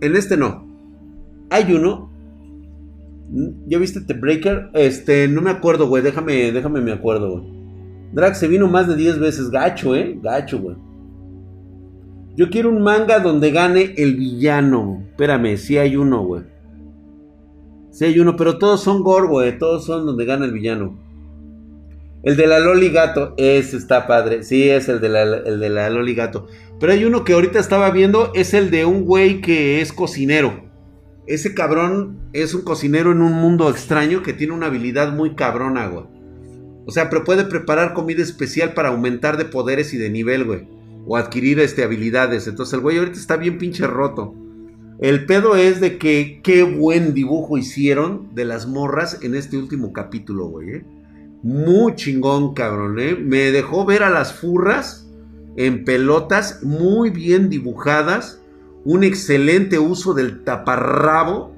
En 0.00 0.16
este 0.16 0.36
no. 0.36 0.66
Hay 1.50 1.72
uno. 1.72 2.10
¿Ya 3.66 3.78
viste 3.78 4.00
The 4.00 4.14
Breaker? 4.14 4.70
Este, 4.74 5.28
no 5.28 5.42
me 5.42 5.50
acuerdo, 5.50 5.88
güey. 5.88 6.02
Déjame, 6.02 6.52
déjame 6.52 6.80
me 6.80 6.92
acuerdo, 6.92 7.30
güey. 7.30 7.44
Drag 8.12 8.34
se 8.34 8.48
vino 8.48 8.68
más 8.68 8.88
de 8.88 8.96
10 8.96 9.18
veces. 9.18 9.50
Gacho, 9.50 9.94
eh. 9.94 10.18
Gacho, 10.22 10.60
güey. 10.60 10.76
Yo 12.34 12.48
quiero 12.48 12.70
un 12.70 12.82
manga 12.82 13.20
donde 13.20 13.50
gane 13.50 13.94
el 13.96 14.16
villano. 14.16 15.02
Espérame, 15.10 15.56
sí 15.56 15.76
hay 15.76 15.96
uno, 15.96 16.24
güey. 16.24 16.44
Sí 17.92 18.06
hay 18.06 18.18
uno, 18.18 18.36
pero 18.36 18.58
todos 18.58 18.82
son 18.82 19.02
gore, 19.02 19.28
güey. 19.28 19.58
Todos 19.58 19.84
son 19.84 20.06
donde 20.06 20.24
gana 20.24 20.46
el 20.46 20.52
villano. 20.52 20.98
El 22.22 22.36
de 22.36 22.46
la 22.46 22.58
Loli 22.58 22.88
Gato, 22.88 23.34
ese 23.36 23.76
está 23.76 24.06
padre. 24.06 24.44
Sí, 24.44 24.68
es 24.68 24.88
el 24.88 25.00
de 25.00 25.08
la, 25.10 25.22
el 25.22 25.94
Loli 25.94 26.14
Gato. 26.14 26.46
Pero 26.80 26.92
hay 26.92 27.04
uno 27.04 27.22
que 27.22 27.34
ahorita 27.34 27.58
estaba 27.58 27.90
viendo, 27.90 28.32
es 28.34 28.54
el 28.54 28.70
de 28.70 28.84
un 28.86 29.04
güey 29.04 29.40
que 29.40 29.80
es 29.80 29.92
cocinero. 29.92 30.64
Ese 31.26 31.54
cabrón 31.54 32.18
es 32.32 32.54
un 32.54 32.62
cocinero 32.62 33.12
en 33.12 33.20
un 33.20 33.34
mundo 33.34 33.68
extraño 33.68 34.22
que 34.22 34.32
tiene 34.32 34.54
una 34.54 34.66
habilidad 34.66 35.12
muy 35.12 35.34
cabrona, 35.34 35.86
güey. 35.86 36.04
O 36.86 36.90
sea, 36.90 37.10
pero 37.10 37.24
puede 37.24 37.44
preparar 37.44 37.92
comida 37.92 38.22
especial 38.22 38.72
para 38.72 38.88
aumentar 38.88 39.36
de 39.36 39.44
poderes 39.44 39.92
y 39.92 39.98
de 39.98 40.10
nivel, 40.10 40.44
güey. 40.44 40.66
O 41.06 41.16
adquirir 41.16 41.60
este, 41.60 41.84
habilidades. 41.84 42.46
Entonces 42.46 42.74
el 42.74 42.80
güey 42.80 42.98
ahorita 42.98 43.18
está 43.18 43.36
bien 43.36 43.58
pinche 43.58 43.86
roto. 43.86 44.34
El 45.02 45.26
pedo 45.26 45.56
es 45.56 45.80
de 45.80 45.98
que 45.98 46.38
qué 46.44 46.62
buen 46.62 47.12
dibujo 47.12 47.58
hicieron 47.58 48.32
de 48.36 48.44
las 48.44 48.68
morras 48.68 49.18
en 49.22 49.34
este 49.34 49.56
último 49.56 49.92
capítulo, 49.92 50.46
güey. 50.46 50.76
¿eh? 50.76 50.84
Muy 51.42 51.96
chingón, 51.96 52.54
cabrón, 52.54 53.00
¿eh? 53.00 53.16
Me 53.16 53.50
dejó 53.50 53.84
ver 53.84 54.04
a 54.04 54.10
las 54.10 54.32
furras 54.32 55.10
en 55.56 55.84
pelotas 55.84 56.62
muy 56.62 57.10
bien 57.10 57.50
dibujadas. 57.50 58.40
Un 58.84 59.02
excelente 59.02 59.76
uso 59.80 60.14
del 60.14 60.44
taparrabo, 60.44 61.52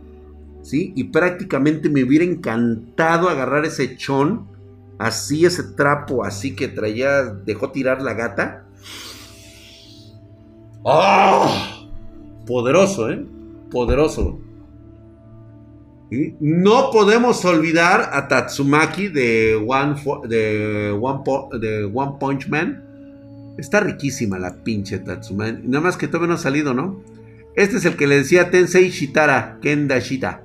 ¿sí? 0.63 0.95
Y 0.97 1.05
prácticamente 1.05 1.91
me 1.91 2.03
hubiera 2.03 2.25
encantado 2.25 3.29
agarrar 3.29 3.67
ese 3.67 3.95
chón, 3.99 4.47
así, 4.99 5.45
ese 5.45 5.65
trapo, 5.65 6.25
así 6.25 6.57
que 6.57 6.69
traía, 6.69 7.25
dejó 7.25 7.73
tirar 7.73 8.01
la 8.01 8.15
gata. 8.15 8.65
¡Ah! 10.87 11.91
Poderoso, 12.47 13.11
¿eh? 13.11 13.34
Poderoso. 13.75 14.39
No 16.39 16.91
podemos 16.93 17.45
olvidar 17.45 18.11
a 18.13 18.29
Tatsumaki 18.29 19.09
de 19.09 19.57
One, 19.57 19.97
de 20.29 20.93
One, 20.93 22.13
Punch 22.21 22.47
Man. 22.47 22.85
Está 23.59 23.81
riquísima 23.81 24.39
la 24.39 24.63
pinche 24.63 25.01
Tatsumaki. 25.01 25.67
Nada 25.67 25.81
más 25.83 25.97
que 25.97 26.07
todavía 26.07 26.29
no 26.29 26.35
ha 26.35 26.39
salido, 26.39 26.73
¿no? 26.73 27.03
Este 27.57 27.79
es 27.79 27.85
el 27.85 27.97
que 27.97 28.07
le 28.07 28.19
decía 28.19 28.53
Tensei 28.53 28.91
Shitara, 28.91 29.59
Kenda 29.61 29.99
Shita. 29.99 30.45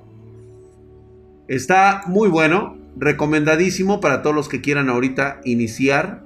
Está 1.47 2.01
muy 2.07 2.29
bueno, 2.29 2.77
recomendadísimo 2.97 3.99
para 3.99 4.23
todos 4.23 4.35
los 4.35 4.49
que 4.49 4.61
quieran 4.61 4.89
ahorita 4.89 5.41
iniciar. 5.45 6.23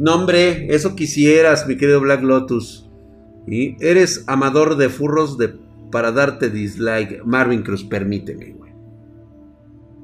No, 0.00 0.14
hombre, 0.14 0.74
eso 0.74 0.96
quisieras, 0.96 1.66
mi 1.66 1.76
querido 1.76 2.00
Black 2.00 2.22
Lotus. 2.22 2.88
Y 3.46 3.76
eres 3.84 4.24
amador 4.28 4.78
de 4.78 4.88
furros 4.88 5.36
de, 5.36 5.48
para 5.92 6.10
darte 6.10 6.48
dislike. 6.48 7.22
Marvin 7.26 7.62
Cruz, 7.62 7.84
permíteme, 7.84 8.52
güey. 8.52 8.72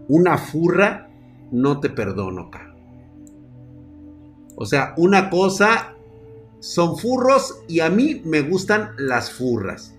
una 0.08 0.36
furra, 0.36 1.08
no 1.50 1.80
te 1.80 1.88
perdono, 1.88 2.50
cabrón. 2.50 2.76
O 4.54 4.66
sea, 4.66 4.92
una 4.98 5.30
cosa 5.30 5.94
son 6.60 6.98
furros 6.98 7.62
y 7.66 7.80
a 7.80 7.88
mí 7.88 8.20
me 8.22 8.42
gustan 8.42 8.90
las 8.98 9.32
furras. 9.32 9.96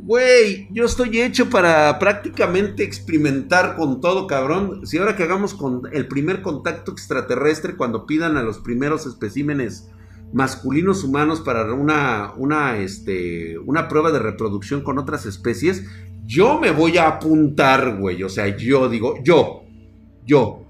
Güey, 0.00 0.68
yo 0.70 0.84
estoy 0.84 1.20
hecho 1.20 1.50
para 1.50 1.98
prácticamente 1.98 2.84
experimentar 2.84 3.74
con 3.74 4.00
todo, 4.00 4.28
cabrón. 4.28 4.86
Si 4.86 4.96
ahora 4.96 5.16
que 5.16 5.24
hagamos 5.24 5.56
el 5.92 6.06
primer 6.06 6.40
contacto 6.40 6.92
extraterrestre, 6.92 7.76
cuando 7.76 8.06
pidan 8.06 8.36
a 8.36 8.42
los 8.42 8.58
primeros 8.58 9.06
especímenes 9.06 9.90
masculinos 10.32 11.02
humanos 11.02 11.40
para 11.40 11.72
una, 11.72 12.32
una, 12.36 12.78
este, 12.78 13.58
una 13.58 13.88
prueba 13.88 14.12
de 14.12 14.20
reproducción 14.20 14.82
con 14.82 14.98
otras 14.98 15.26
especies, 15.26 15.84
yo 16.24 16.60
me 16.60 16.70
voy 16.70 16.96
a 16.96 17.08
apuntar, 17.08 17.96
güey. 17.98 18.22
O 18.22 18.28
sea, 18.28 18.56
yo 18.56 18.88
digo, 18.88 19.16
yo, 19.24 19.64
yo, 20.24 20.64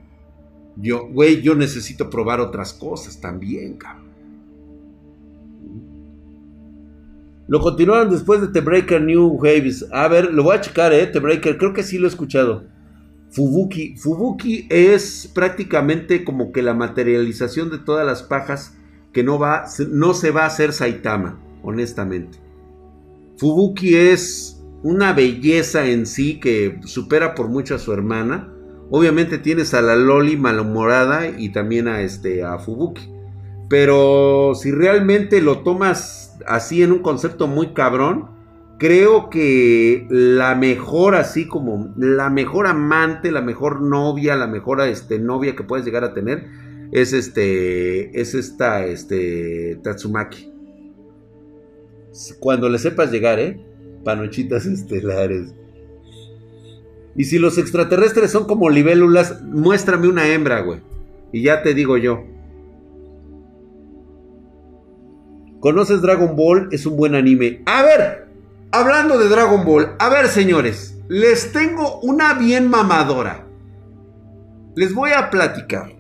yo, 0.77 1.07
güey, 1.07 1.43
yo 1.43 1.55
necesito 1.55 2.09
probar 2.09 2.41
otras 2.41 2.73
cosas 2.73 3.21
también, 3.21 3.77
cabrón. 3.77 4.08
Lo 7.49 7.61
continuaron 7.61 8.11
después 8.11 8.43
de 8.43 8.49
The 8.49 8.61
Breaker 8.61 9.01
New 9.01 9.39
Waves. 9.41 9.87
A 9.91 10.07
ver, 10.07 10.33
lo 10.33 10.43
voy 10.43 10.57
a 10.57 10.61
checar, 10.61 10.93
eh, 10.93 11.07
The 11.07 11.19
Breaker. 11.19 11.57
Creo 11.57 11.73
que 11.73 11.83
sí 11.83 11.97
lo 11.99 12.07
he 12.07 12.11
escuchado. 12.11 12.65
Fubuki. 13.31 13.97
Fubuki 13.97 14.67
es 14.69 15.31
prácticamente 15.35 16.25
como 16.25 16.53
que 16.53 16.63
la 16.63 16.75
materialización 16.75 17.71
de 17.71 17.79
todas 17.79 18.07
las 18.07 18.23
pajas 18.23 18.77
que 19.13 19.25
no, 19.25 19.39
va, 19.39 19.65
no 19.91 20.13
se 20.13 20.31
va 20.31 20.43
a 20.43 20.47
hacer 20.47 20.75
Saitama, 20.75 21.41
honestamente. 21.63 22.39
Fubuki 23.39 23.97
es 23.97 24.63
una 24.83 25.15
belleza 25.15 25.87
en 25.87 26.05
sí 26.05 26.41
que 26.41 26.81
supera 26.85 27.35
por 27.35 27.49
mucho 27.49 27.75
a 27.75 27.79
su 27.79 27.95
hermana. 27.95 28.53
Obviamente 28.91 29.39
tienes 29.39 29.73
a 29.73 29.81
la 29.81 29.97
Loli 29.97 30.37
malhumorada 30.37 31.29
y 31.29 31.51
también 31.51 31.89
a, 31.89 32.03
este, 32.03 32.45
a 32.45 32.59
Fubuki. 32.59 33.18
Pero 33.69 34.55
si 34.55 34.71
realmente 34.71 35.43
lo 35.43 35.59
tomas 35.59 36.39
así 36.47 36.83
en 36.83 36.93
un 36.93 37.01
concepto 37.01 37.47
muy 37.47 37.75
cabrón, 37.75 38.31
creo 38.79 39.29
que 39.29 40.07
la 40.09 40.55
mejor, 40.55 41.15
así 41.15 41.47
como 41.47 41.93
la 41.97 42.31
mejor 42.31 42.67
amante, 42.67 43.31
la 43.31 43.43
mejor 43.43 43.83
novia, 43.83 44.37
la 44.37 44.47
mejor 44.47 44.81
este, 44.83 45.19
novia 45.19 45.55
que 45.55 45.65
puedes 45.65 45.85
llegar 45.85 46.05
a 46.05 46.15
tener, 46.15 46.47
es 46.93 47.13
este, 47.13 48.19
es 48.19 48.35
esta, 48.35 48.87
este, 48.87 49.79
Tatsumaki. 49.83 50.53
Cuando 52.41 52.69
le 52.69 52.79
sepas 52.79 53.13
llegar, 53.13 53.39
¿eh? 53.39 53.61
Panochitas 54.05 54.65
estelares. 54.65 55.53
Y 57.15 57.25
si 57.25 57.39
los 57.39 57.59
extraterrestres 57.59 58.31
son 58.31 58.47
como 58.47 58.71
libélulas, 58.71 59.43
muéstrame 59.43 60.09
una 60.09 60.29
hembra, 60.33 60.61
güey. 60.61 60.81
Y 61.33 61.43
ya 61.43 61.63
te 61.63 61.75
digo 61.75 61.99
yo. 61.99 62.25
¿Conoces 65.61 66.01
Dragon 66.03 66.37
Ball? 66.37 66.69
Es 66.71 66.87
un 66.87 66.97
buen 66.97 67.15
anime. 67.15 67.63
A 67.67 67.83
ver, 67.83 68.29
hablando 68.71 69.19
de 69.19 69.29
Dragon 69.29 69.65
Ball, 69.65 69.97
a 69.99 70.09
ver 70.09 70.29
señores, 70.29 70.97
les 71.09 71.53
tengo 71.53 72.01
una 72.01 72.35
bien 72.35 72.69
mamadora. 72.69 73.45
Les 74.77 74.95
voy 74.95 75.11
a 75.11 75.31
platicar. 75.31 75.93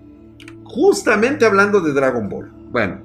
Justamente 0.65 1.45
hablando 1.45 1.81
de 1.81 1.93
Dragon 1.93 2.29
Ball. 2.29 2.53
Bueno, 2.71 3.00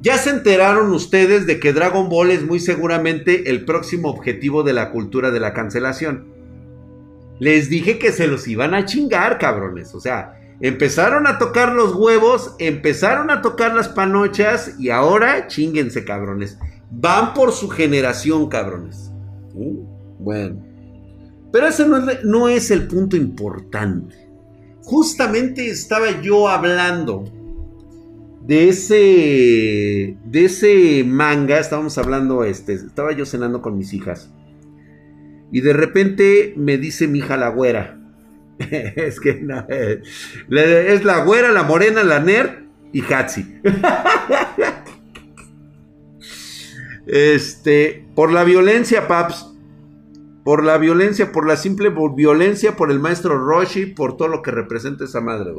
ya 0.00 0.16
se 0.16 0.30
enteraron 0.30 0.90
ustedes 0.92 1.46
de 1.46 1.60
que 1.60 1.74
Dragon 1.74 2.08
Ball 2.08 2.30
es 2.30 2.42
muy 2.42 2.58
seguramente 2.58 3.50
el 3.50 3.66
próximo 3.66 4.08
objetivo 4.08 4.62
de 4.62 4.72
la 4.72 4.90
cultura 4.90 5.30
de 5.30 5.40
la 5.40 5.52
cancelación. 5.52 6.28
Les 7.38 7.68
dije 7.68 7.98
que 7.98 8.12
se 8.12 8.26
los 8.26 8.48
iban 8.48 8.72
a 8.72 8.86
chingar, 8.86 9.38
cabrones. 9.38 9.94
O 9.94 10.00
sea, 10.00 10.39
empezaron 10.60 11.26
a 11.26 11.38
tocar 11.38 11.72
los 11.72 11.94
huevos, 11.94 12.54
empezaron 12.58 13.30
a 13.30 13.42
tocar 13.42 13.74
las 13.74 13.88
panochas 13.88 14.74
y 14.78 14.90
ahora 14.90 15.46
chinguense, 15.46 16.04
cabrones. 16.04 16.58
Van 16.90 17.34
por 17.34 17.52
su 17.52 17.68
generación, 17.68 18.48
cabrones. 18.48 19.10
Uh, 19.54 19.84
bueno. 20.18 20.64
Pero 21.52 21.66
ese 21.66 21.86
no 21.86 22.10
es, 22.10 22.24
no 22.24 22.48
es 22.48 22.70
el 22.70 22.86
punto 22.86 23.16
importante. 23.16 24.16
Justamente 24.82 25.68
estaba 25.68 26.20
yo 26.20 26.48
hablando 26.48 27.24
de 28.46 28.68
ese 28.68 30.16
de 30.24 30.44
ese 30.44 31.04
manga, 31.04 31.58
estábamos 31.58 31.98
hablando 31.98 32.42
este, 32.42 32.72
estaba 32.72 33.12
yo 33.12 33.26
cenando 33.26 33.60
con 33.62 33.76
mis 33.76 33.92
hijas 33.92 34.30
y 35.52 35.60
de 35.60 35.72
repente 35.72 36.54
me 36.56 36.78
dice 36.78 37.08
mi 37.08 37.18
hija 37.18 37.36
la 37.36 37.48
güera. 37.48 37.99
es 38.96 39.20
que 39.20 39.30
es 39.30 41.04
la 41.04 41.24
güera, 41.24 41.50
la 41.50 41.62
morena, 41.62 42.04
la 42.04 42.20
nerd 42.20 42.50
y 42.92 43.02
Hatsi. 43.02 43.60
este, 47.06 48.06
por 48.14 48.32
la 48.32 48.44
violencia, 48.44 49.08
paps. 49.08 49.46
Por 50.44 50.64
la 50.64 50.78
violencia, 50.78 51.32
por 51.32 51.46
la 51.46 51.56
simple 51.56 51.92
violencia, 52.16 52.76
por 52.76 52.90
el 52.90 52.98
maestro 52.98 53.38
Roshi, 53.38 53.86
por 53.86 54.16
todo 54.16 54.28
lo 54.28 54.42
que 54.42 54.50
representa 54.50 55.04
esa 55.04 55.20
madre, 55.20 55.52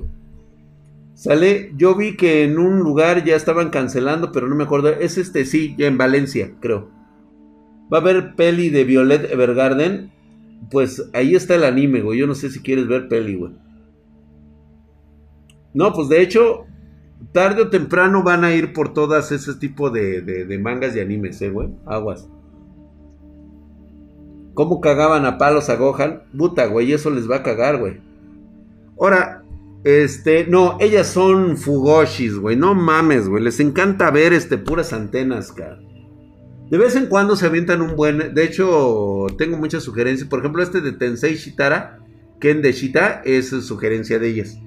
Sale, 1.14 1.72
yo 1.78 1.96
vi 1.96 2.18
que 2.18 2.44
en 2.44 2.58
un 2.58 2.80
lugar 2.80 3.24
ya 3.24 3.36
estaban 3.36 3.70
cancelando, 3.70 4.32
pero 4.32 4.48
no 4.48 4.56
me 4.56 4.64
acuerdo. 4.64 4.90
Es 4.90 5.20
este, 5.20 5.46
sí, 5.46 5.76
ya 5.78 5.86
en 5.86 5.98
Valencia, 5.98 6.52
creo. 6.60 6.90
Va 7.94 8.00
a 8.00 8.02
haber 8.02 8.36
peli 8.36 8.70
de 8.70 8.86
Violet 8.86 9.32
Evergarden. 9.32 10.12
Pues 10.70 11.10
ahí 11.14 11.36
está 11.36 11.56
el 11.56 11.64
anime, 11.64 12.02
güey. 12.02 12.20
Yo 12.20 12.28
no 12.28 12.36
sé 12.36 12.50
si 12.50 12.60
quieres 12.60 12.88
ver 12.88 13.08
peli, 13.08 13.36
güey. 13.36 13.54
No, 15.74 15.94
pues 15.94 16.10
de 16.10 16.22
hecho, 16.22 16.66
tarde 17.32 17.64
o 17.64 17.70
temprano 17.70 18.24
van 18.24 18.44
a 18.44 18.54
ir 18.54 18.74
por 18.74 18.94
todas 18.94 19.32
ese 19.32 19.56
tipo 19.56 19.90
de, 19.90 20.22
de, 20.22 20.58
mangas 20.58 20.96
y 20.96 21.00
animes, 21.00 21.42
eh, 21.42 21.50
güey. 21.50 21.70
Aguas. 21.86 22.28
¿Cómo 24.54 24.82
cagaban 24.82 25.26
a 25.26 25.38
palos 25.38 25.70
a 25.70 25.76
Gohan? 25.76 26.24
Puta, 26.38 26.66
güey, 26.68 26.92
eso 26.92 27.10
les 27.10 27.30
va 27.30 27.38
a 27.38 27.44
cagar, 27.44 27.80
güey. 27.80 28.02
Ahora, 29.00 29.44
este, 29.84 30.46
no, 30.46 30.78
ellas 30.80 31.08
son 31.08 31.58
fugoshis, 31.58 32.38
güey. 32.38 32.56
No 32.56 32.76
mames, 32.76 33.30
güey. 33.30 33.44
Les 33.44 33.60
encanta 33.60 34.12
ver 34.12 34.34
este 34.34 34.58
puras 34.58 34.94
antenas, 34.94 35.52
cara. 35.52 35.80
De 36.72 36.78
vez 36.78 36.96
en 36.96 37.08
cuando 37.08 37.36
se 37.36 37.46
avientan 37.46 37.82
un 37.82 37.98
buen. 37.98 38.34
De 38.34 38.46
hecho, 38.46 39.28
tengo 39.38 39.58
muchas 39.58 39.84
sugerencias. 39.84 40.30
Por 40.30 40.40
ejemplo, 40.40 40.64
este 40.64 40.80
de 40.80 40.94
Tensei 40.94 41.36
Shitara, 41.36 42.00
Ken 42.40 42.62
de 42.62 42.70
es 43.26 43.50
sugerencia 43.50 44.20
de 44.20 44.30
ellas. 44.30 44.58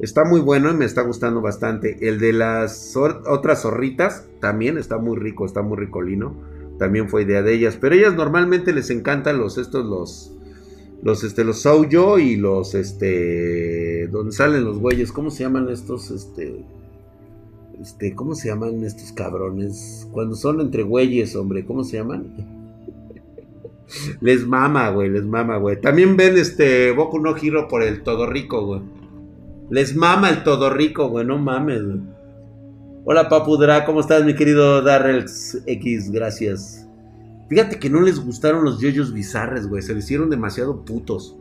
Está 0.00 0.24
muy 0.24 0.40
bueno 0.40 0.70
y 0.70 0.74
me 0.74 0.86
está 0.86 1.02
gustando 1.02 1.42
bastante. 1.42 2.08
El 2.08 2.18
de 2.18 2.32
las 2.32 2.96
otras 2.96 3.60
zorritas 3.60 4.26
también 4.40 4.78
está 4.78 4.96
muy 4.96 5.18
rico, 5.18 5.44
está 5.44 5.60
muy 5.60 5.76
ricolino. 5.76 6.34
También 6.78 7.10
fue 7.10 7.24
idea 7.24 7.42
de 7.42 7.52
ellas. 7.52 7.76
Pero 7.78 7.94
ellas 7.94 8.14
normalmente 8.14 8.72
les 8.72 8.88
encantan 8.88 9.36
los 9.36 9.58
estos, 9.58 9.84
los. 9.84 10.34
Los 11.02 11.24
este, 11.24 11.44
los 11.44 11.60
Soujo 11.60 12.18
y 12.18 12.36
los 12.36 12.74
este. 12.74 14.08
Donde 14.08 14.32
salen 14.32 14.64
los 14.64 14.78
güeyes. 14.78 15.12
¿Cómo 15.12 15.30
se 15.30 15.44
llaman 15.44 15.68
estos? 15.68 16.10
Este. 16.10 16.64
Este, 17.80 18.14
¿cómo 18.14 18.34
se 18.34 18.48
llaman 18.48 18.84
estos 18.84 19.12
cabrones? 19.12 20.06
Cuando 20.12 20.36
son 20.36 20.60
entre 20.60 20.82
güeyes, 20.82 21.34
hombre, 21.34 21.64
¿cómo 21.64 21.82
se 21.82 21.96
llaman? 21.96 22.26
les 24.20 24.46
mama, 24.46 24.90
güey, 24.90 25.08
les 25.08 25.24
mama, 25.24 25.56
güey. 25.56 25.80
También 25.80 26.16
ven 26.16 26.36
este 26.36 26.92
Boku 26.92 27.18
no 27.18 27.34
Hiro 27.36 27.68
por 27.68 27.82
el 27.82 28.02
todo 28.02 28.26
rico, 28.26 28.66
güey. 28.66 28.82
Les 29.70 29.96
mama 29.96 30.28
el 30.28 30.42
todo 30.42 30.68
rico, 30.70 31.08
güey, 31.08 31.26
no 31.26 31.38
mames. 31.38 31.82
Hola, 33.04 33.28
Papudra, 33.28 33.86
¿cómo 33.86 34.00
estás, 34.00 34.24
mi 34.24 34.34
querido 34.34 34.82
Darrels 34.82 35.62
X? 35.66 36.10
Gracias. 36.10 36.86
Fíjate 37.48 37.78
que 37.78 37.88
no 37.88 38.02
les 38.02 38.20
gustaron 38.20 38.62
los 38.62 38.80
yoyos 38.80 39.12
bizarres, 39.12 39.66
güey. 39.66 39.82
Se 39.82 39.94
les 39.94 40.04
hicieron 40.04 40.28
demasiado 40.28 40.84
putos. 40.84 41.36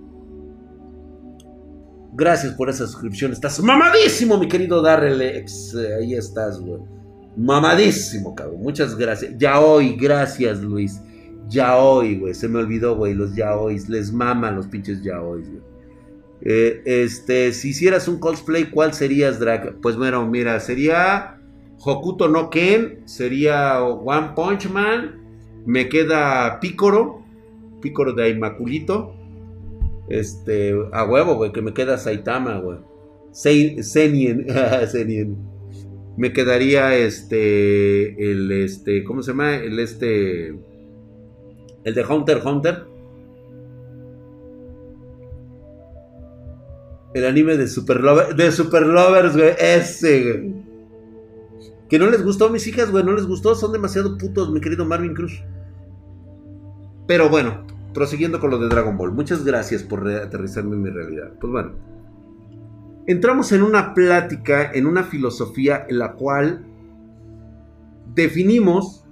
Gracias 2.19 2.53
por 2.53 2.69
esa 2.69 2.85
suscripción. 2.85 3.31
Estás 3.31 3.61
mamadísimo, 3.63 4.37
mi 4.37 4.47
querido 4.47 4.81
Darrelex. 4.81 5.75
Ahí 5.99 6.13
estás, 6.13 6.59
güey. 6.59 6.81
Mamadísimo, 7.37 8.35
cabrón. 8.35 8.61
Muchas 8.61 8.97
gracias. 8.97 9.33
Ya 9.37 9.61
hoy, 9.61 9.95
gracias, 9.95 10.59
Luis. 10.59 11.01
Ya 11.47 11.77
hoy, 11.77 12.19
güey. 12.19 12.33
Se 12.33 12.49
me 12.49 12.59
olvidó, 12.59 12.97
güey. 12.97 13.13
Los 13.13 13.35
ya 13.35 13.55
hoy. 13.55 13.79
Les 13.87 14.11
maman 14.11 14.57
los 14.57 14.67
pinches 14.67 15.01
ya 15.01 15.21
hoy, 15.21 15.43
güey. 15.43 15.61
Eh, 16.41 16.81
este, 16.85 17.53
si 17.53 17.69
hicieras 17.69 18.07
un 18.07 18.19
cosplay, 18.19 18.69
¿cuál 18.69 18.93
serías, 18.93 19.39
Drag? 19.39 19.79
Pues 19.81 19.95
bueno, 19.95 20.25
mira, 20.25 20.59
sería 20.59 21.37
Hokuto 21.81 22.27
no 22.27 22.49
Ken, 22.49 23.01
sería 23.05 23.81
One 23.83 24.31
Punch 24.35 24.69
Man, 24.69 25.21
me 25.65 25.89
queda 25.89 26.59
Picoro, 26.59 27.23
Picoro 27.81 28.13
de 28.13 28.29
Inmaculito, 28.29 29.15
este, 30.09 30.75
a 30.91 31.05
huevo, 31.05 31.35
güey, 31.35 31.51
que 31.51 31.61
me 31.61 31.73
queda 31.73 31.97
Saitama, 31.97 32.57
güey. 32.59 32.79
Zenien, 33.33 34.45
Zenien. 34.87 35.37
Me 36.17 36.33
quedaría 36.33 36.97
este, 36.97 38.31
el, 38.31 38.51
este, 38.51 39.05
¿cómo 39.05 39.23
se 39.23 39.31
llama? 39.31 39.55
El, 39.55 39.79
este, 39.79 40.49
El 40.49 41.93
de 41.95 42.05
Hunter 42.05 42.41
Hunter. 42.45 42.83
El 47.13 47.25
anime 47.25 47.55
de 47.55 47.67
Super, 47.69 48.01
de 48.35 48.51
Super 48.51 48.85
Lovers, 48.85 49.37
güey. 49.37 49.53
Ese, 49.57 50.23
güey. 50.23 50.53
Que 51.87 51.97
no 51.97 52.09
les 52.09 52.21
gustó 52.21 52.47
a 52.47 52.49
mis 52.49 52.67
hijas, 52.67 52.91
güey. 52.91 53.05
No 53.05 53.13
les 53.13 53.25
gustó. 53.25 53.55
Son 53.55 53.71
demasiado 53.71 54.17
putos, 54.17 54.51
mi 54.51 54.59
querido 54.59 54.83
Marvin 54.83 55.13
Cruz. 55.13 55.41
Pero 57.07 57.29
bueno, 57.29 57.65
prosiguiendo 57.93 58.39
con 58.39 58.51
lo 58.51 58.59
de 58.59 58.69
Dragon 58.69 58.97
Ball. 58.97 59.11
Muchas 59.11 59.43
gracias 59.43 59.83
por 59.83 60.07
aterrizarme 60.07 60.75
en 60.75 60.81
mi 60.81 60.89
realidad. 60.89 61.33
Pues 61.39 61.51
bueno. 61.51 61.71
Entramos 63.07 63.51
en 63.51 63.63
una 63.63 63.93
plática, 63.93 64.71
en 64.71 64.85
una 64.85 65.03
filosofía 65.03 65.85
en 65.89 65.97
la 65.97 66.13
cual 66.13 66.65
definimos 68.13 69.03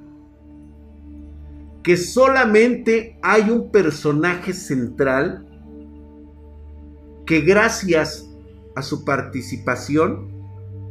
que 1.82 1.98
solamente 1.98 3.18
hay 3.24 3.50
un 3.50 3.72
personaje 3.72 4.54
central 4.54 5.48
que 7.26 7.42
gracias 7.42 8.30
a 8.76 8.82
su 8.82 9.04
participación 9.04 10.32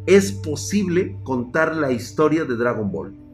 es 0.06 0.32
posible 0.32 1.16
contar 1.22 1.76
la 1.76 1.92
historia 1.92 2.44
de 2.44 2.56
Dragon 2.56 2.90
Ball. 2.90 3.25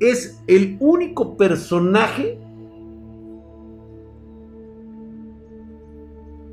Es 0.00 0.42
el 0.46 0.76
único 0.80 1.36
personaje 1.36 2.38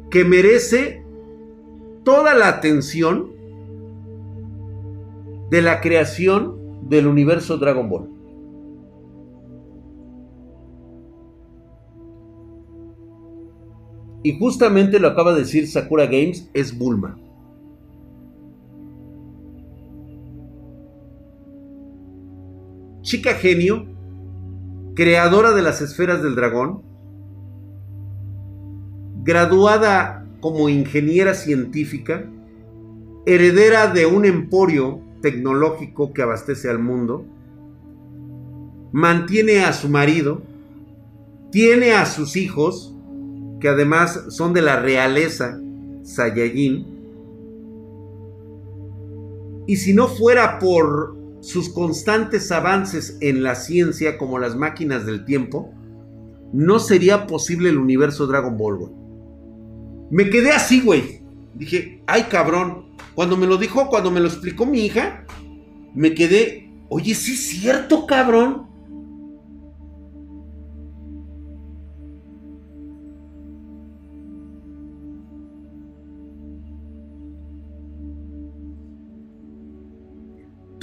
que 0.10 0.24
merece 0.24 1.04
toda 2.04 2.36
la 2.36 2.50
atención 2.50 3.32
de 5.50 5.62
la 5.62 5.82
creación 5.82 6.90
del 6.90 7.08
universo 7.08 7.58
Dragon 7.58 7.90
Ball. 7.90 8.10
Y 14.24 14.38
justamente 14.40 15.00
lo 15.00 15.10
acaba 15.10 15.34
de 15.34 15.42
decir 15.42 15.68
Sakura 15.68 16.06
Games, 16.06 16.50
es 16.54 16.78
Bulma. 16.78 17.18
Chica 23.04 23.34
genio, 23.34 23.86
creadora 24.96 25.52
de 25.52 25.62
las 25.62 25.82
esferas 25.82 26.24
del 26.24 26.36
dragón, 26.36 26.84
graduada 29.24 30.26
como 30.40 30.70
ingeniera 30.70 31.34
científica, 31.34 32.26
heredera 33.26 33.88
de 33.88 34.06
un 34.06 34.24
emporio 34.24 35.02
tecnológico 35.22 36.14
que 36.14 36.22
abastece 36.22 36.70
al 36.70 36.80
mundo, 36.80 37.26
mantiene 38.94 39.66
a 39.66 39.74
su 39.74 39.90
marido, 39.90 40.42
tiene 41.52 41.92
a 41.92 42.06
sus 42.06 42.38
hijos, 42.38 42.96
que 43.60 43.68
además 43.68 44.28
son 44.30 44.54
de 44.54 44.62
la 44.62 44.80
realeza 44.80 45.60
Saiyajin. 46.04 46.88
Y 49.68 49.76
si 49.76 49.94
no 49.94 50.08
fuera 50.08 50.58
por 50.58 51.23
sus 51.44 51.68
constantes 51.68 52.54
avances 52.54 53.18
en 53.20 53.44
la 53.44 53.56
ciencia 53.56 54.18
como 54.18 54.40
las 54.40 54.56
máquinas 54.56 55.06
del 55.06 55.26
tiempo, 55.26 55.74
no 56.54 56.80
sería 56.80 57.28
posible 57.28 57.70
el 57.70 57.78
universo 57.78 58.28
Dragon 58.28 58.58
Ball. 58.58 58.92
Me 60.10 60.30
quedé 60.30 60.52
así, 60.52 60.80
güey. 60.80 61.22
Dije, 61.54 62.02
ay 62.08 62.24
cabrón. 62.24 62.86
Cuando 63.14 63.36
me 63.36 63.46
lo 63.46 63.58
dijo, 63.58 63.90
cuando 63.90 64.10
me 64.10 64.22
lo 64.22 64.28
explicó 64.28 64.66
mi 64.66 64.86
hija, 64.86 65.26
me 65.94 66.14
quedé, 66.14 66.72
oye, 66.88 67.14
sí 67.14 67.34
es 67.34 67.42
cierto, 67.50 68.08
cabrón. 68.08 68.68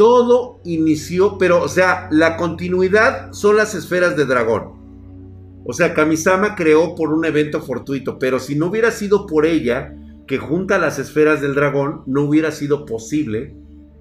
Todo 0.00 0.62
inició, 0.64 1.36
pero, 1.36 1.62
o 1.62 1.68
sea, 1.68 2.08
la 2.10 2.38
continuidad 2.38 3.34
son 3.34 3.58
las 3.58 3.74
esferas 3.74 4.16
de 4.16 4.24
dragón. 4.24 5.60
O 5.66 5.74
sea, 5.74 5.92
Kamisama 5.92 6.54
creó 6.54 6.94
por 6.94 7.12
un 7.12 7.26
evento 7.26 7.60
fortuito, 7.60 8.18
pero 8.18 8.38
si 8.38 8.54
no 8.54 8.68
hubiera 8.68 8.92
sido 8.92 9.26
por 9.26 9.44
ella, 9.44 9.94
que 10.26 10.38
junta 10.38 10.78
las 10.78 10.98
esferas 10.98 11.42
del 11.42 11.54
dragón, 11.54 12.02
no 12.06 12.22
hubiera 12.22 12.50
sido 12.50 12.86
posible 12.86 13.54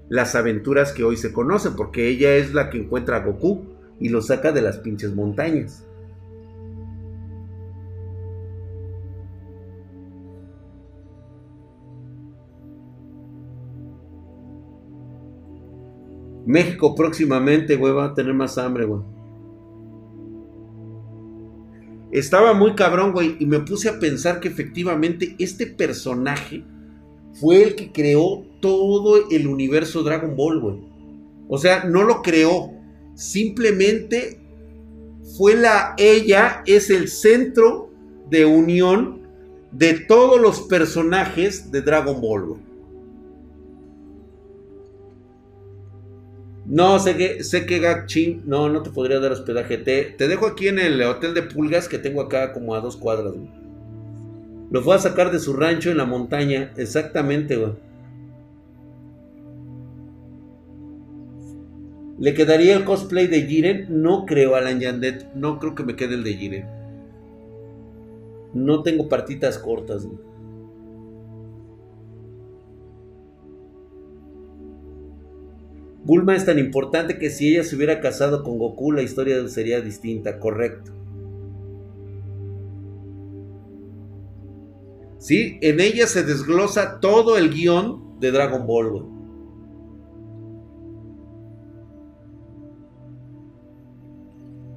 las 0.07 0.35
aventuras 0.35 0.93
que 0.93 1.03
hoy 1.03 1.17
se 1.17 1.33
conocen, 1.33 1.75
porque 1.75 2.07
ella 2.07 2.33
es 2.37 2.53
la 2.53 2.69
que 2.69 2.77
encuentra 2.77 3.17
a 3.17 3.25
Goku 3.25 3.65
y 3.99 4.07
lo 4.07 4.21
saca 4.21 4.53
de 4.53 4.61
las 4.61 4.77
pinches 4.77 5.13
montañas. 5.13 5.85
México 16.49 16.95
próximamente, 16.95 17.75
güey, 17.75 17.93
va 17.93 18.05
a 18.05 18.13
tener 18.15 18.33
más 18.33 18.57
hambre, 18.57 18.83
güey. 18.85 19.03
Estaba 22.11 22.55
muy 22.55 22.73
cabrón, 22.73 23.11
güey, 23.11 23.35
y 23.39 23.45
me 23.45 23.59
puse 23.59 23.87
a 23.87 23.99
pensar 23.99 24.39
que 24.39 24.47
efectivamente 24.47 25.35
este 25.37 25.67
personaje 25.67 26.63
fue 27.33 27.61
el 27.61 27.75
que 27.75 27.91
creó 27.91 28.47
todo 28.61 29.29
el 29.29 29.45
universo 29.45 30.01
Dragon 30.01 30.35
Ball, 30.35 30.59
güey. 30.59 30.77
O 31.47 31.59
sea, 31.59 31.83
no 31.83 32.01
lo 32.01 32.23
creó, 32.23 32.71
simplemente 33.13 34.41
fue 35.37 35.53
la 35.53 35.93
ella 35.99 36.63
es 36.65 36.89
el 36.89 37.09
centro 37.09 37.91
de 38.27 38.45
unión 38.45 39.21
de 39.71 39.99
todos 39.99 40.41
los 40.41 40.61
personajes 40.61 41.71
de 41.71 41.83
Dragon 41.83 42.19
Ball, 42.19 42.45
güey. 42.47 42.68
No, 46.69 46.99
sé 46.99 47.17
que, 47.17 47.43
sé 47.43 47.65
que 47.65 47.79
Gakchin, 47.79 48.43
no, 48.45 48.69
no 48.69 48.83
te 48.83 48.91
podría 48.91 49.19
dar 49.19 49.31
hospedaje. 49.31 49.79
Te, 49.79 50.03
te 50.03 50.27
dejo 50.27 50.45
aquí 50.45 50.67
en 50.67 50.77
el 50.77 51.01
hotel 51.01 51.33
de 51.33 51.41
pulgas 51.41 51.89
que 51.89 51.97
tengo 51.97 52.21
acá 52.21 52.53
como 52.53 52.75
a 52.75 52.79
dos 52.79 52.95
cuadras, 52.95 53.33
güey. 53.33 53.49
Lo 54.69 54.83
fue 54.83 54.95
a 54.95 54.99
sacar 54.99 55.31
de 55.31 55.39
su 55.39 55.53
rancho 55.53 55.89
en 55.89 55.97
la 55.97 56.05
montaña, 56.05 56.71
exactamente, 56.77 57.55
güey. 57.55 57.71
¿Le 62.19 62.35
quedaría 62.35 62.75
el 62.75 62.83
cosplay 62.83 63.25
de 63.25 63.47
Jiren? 63.47 63.87
No 64.03 64.27
creo, 64.27 64.55
Alan 64.55 64.79
Yandet. 64.79 65.33
No 65.33 65.57
creo 65.57 65.73
que 65.73 65.83
me 65.83 65.95
quede 65.95 66.13
el 66.13 66.23
de 66.23 66.33
Jiren. 66.35 66.65
No 68.53 68.83
tengo 68.83 69.09
partitas 69.09 69.57
cortas, 69.57 70.05
güey. 70.05 70.19
Bulma 76.09 76.35
es 76.35 76.43
tan 76.43 76.57
importante 76.57 77.19
que 77.19 77.29
si 77.29 77.49
ella 77.49 77.63
se 77.63 77.75
hubiera 77.75 78.01
casado 78.01 78.41
con 78.43 78.57
Goku 78.57 78.91
la 78.91 79.03
historia 79.03 79.47
sería 79.47 79.79
distinta, 79.79 80.39
correcto. 80.39 80.91
Sí, 85.19 85.59
en 85.61 85.79
ella 85.79 86.07
se 86.07 86.23
desglosa 86.23 86.99
todo 86.99 87.37
el 87.37 87.51
guion 87.51 88.19
de 88.19 88.31
Dragon 88.31 88.65
Ball. 88.65 89.05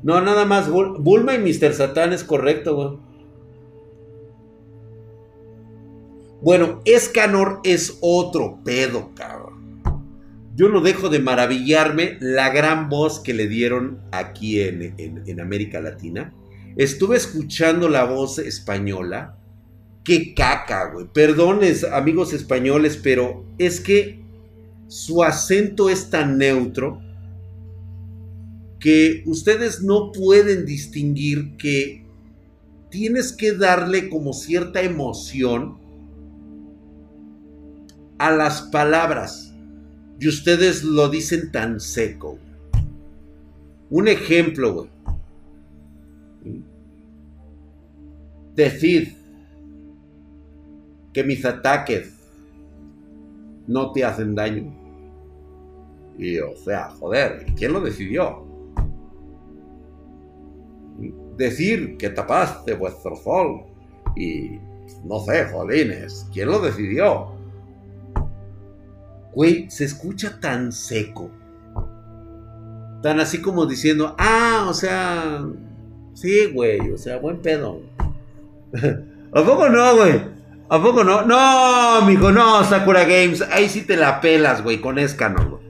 No, 0.02 0.20
nada 0.20 0.44
más. 0.44 0.68
Bulma 0.68 1.34
y 1.34 1.38
Mr. 1.38 1.72
Satan 1.72 2.12
es 2.12 2.24
correcto, 2.24 2.74
güey. 2.76 2.98
Bueno, 6.42 6.82
Escanor 6.84 7.60
es 7.64 7.96
otro 8.02 8.58
pedo, 8.62 9.12
cabrón 9.14 9.61
yo 10.54 10.68
no 10.68 10.80
dejo 10.80 11.08
de 11.08 11.18
maravillarme 11.18 12.18
la 12.20 12.50
gran 12.50 12.88
voz 12.88 13.20
que 13.20 13.32
le 13.32 13.48
dieron 13.48 14.00
aquí 14.12 14.60
en, 14.60 15.40
América 15.40 15.80
Latina. 15.80 16.34
Estuve 16.76 17.16
escuchando 17.16 17.88
la 17.88 18.04
voz 18.04 18.38
española. 18.38 19.38
Qué 20.04 20.34
caca, 20.34 20.92
güey. 20.92 21.06
Perdones, 21.12 21.84
amigos 21.84 22.32
españoles, 22.32 23.00
pero 23.02 23.46
es 23.56 23.80
que 23.80 24.20
su 24.88 25.22
acento 25.22 25.88
es 25.88 26.10
tan 26.10 26.36
neutro 26.36 27.00
que 28.78 29.22
ustedes 29.26 29.82
no 29.82 30.12
pueden 30.12 30.66
distinguir 30.66 31.56
que 31.56 32.04
tienes 32.90 33.32
que 33.32 33.52
darle 33.52 34.10
como 34.10 34.34
cierta 34.34 34.82
emoción 34.82 35.78
a 38.18 38.32
las 38.32 38.62
palabras 38.62 39.51
y 40.22 40.28
ustedes 40.28 40.84
lo 40.84 41.08
dicen 41.08 41.50
tan 41.50 41.80
seco. 41.80 42.38
Un 43.90 44.06
ejemplo. 44.06 44.86
Decir 48.54 49.16
que 51.12 51.24
mis 51.24 51.44
ataques 51.44 52.14
no 53.66 53.90
te 53.90 54.04
hacen 54.04 54.36
daño. 54.36 54.72
Y 56.16 56.38
o 56.38 56.54
sea, 56.54 56.90
joder, 56.90 57.44
¿quién 57.56 57.72
lo 57.72 57.80
decidió? 57.80 58.46
decir 61.36 61.96
que 61.96 62.10
tapaste 62.10 62.74
vuestro 62.74 63.16
sol. 63.16 63.64
Y 64.14 64.60
no 65.04 65.18
sé, 65.18 65.46
jolines, 65.46 66.28
¿quién 66.32 66.48
lo 66.48 66.60
decidió? 66.60 67.41
Güey, 69.34 69.70
se 69.70 69.84
escucha 69.84 70.38
tan 70.40 70.72
seco. 70.72 71.30
Tan 73.02 73.18
así 73.20 73.40
como 73.40 73.66
diciendo, 73.66 74.14
ah, 74.18 74.66
o 74.68 74.74
sea, 74.74 75.44
sí, 76.14 76.46
güey, 76.52 76.90
o 76.90 76.98
sea, 76.98 77.18
buen 77.18 77.38
pedo. 77.38 77.80
¿A 79.34 79.44
poco 79.44 79.68
no, 79.68 79.96
güey? 79.96 80.20
¿A 80.68 80.82
poco 80.82 81.04
no? 81.04 81.22
No, 81.26 82.06
mijo, 82.06 82.30
no, 82.30 82.64
Sakura 82.64 83.02
Games. 83.02 83.42
Ahí 83.50 83.68
sí 83.68 83.82
te 83.82 83.96
la 83.96 84.20
pelas, 84.20 84.62
güey, 84.62 84.80
con 84.80 84.98
Escanor, 84.98 85.50
güey. 85.50 85.62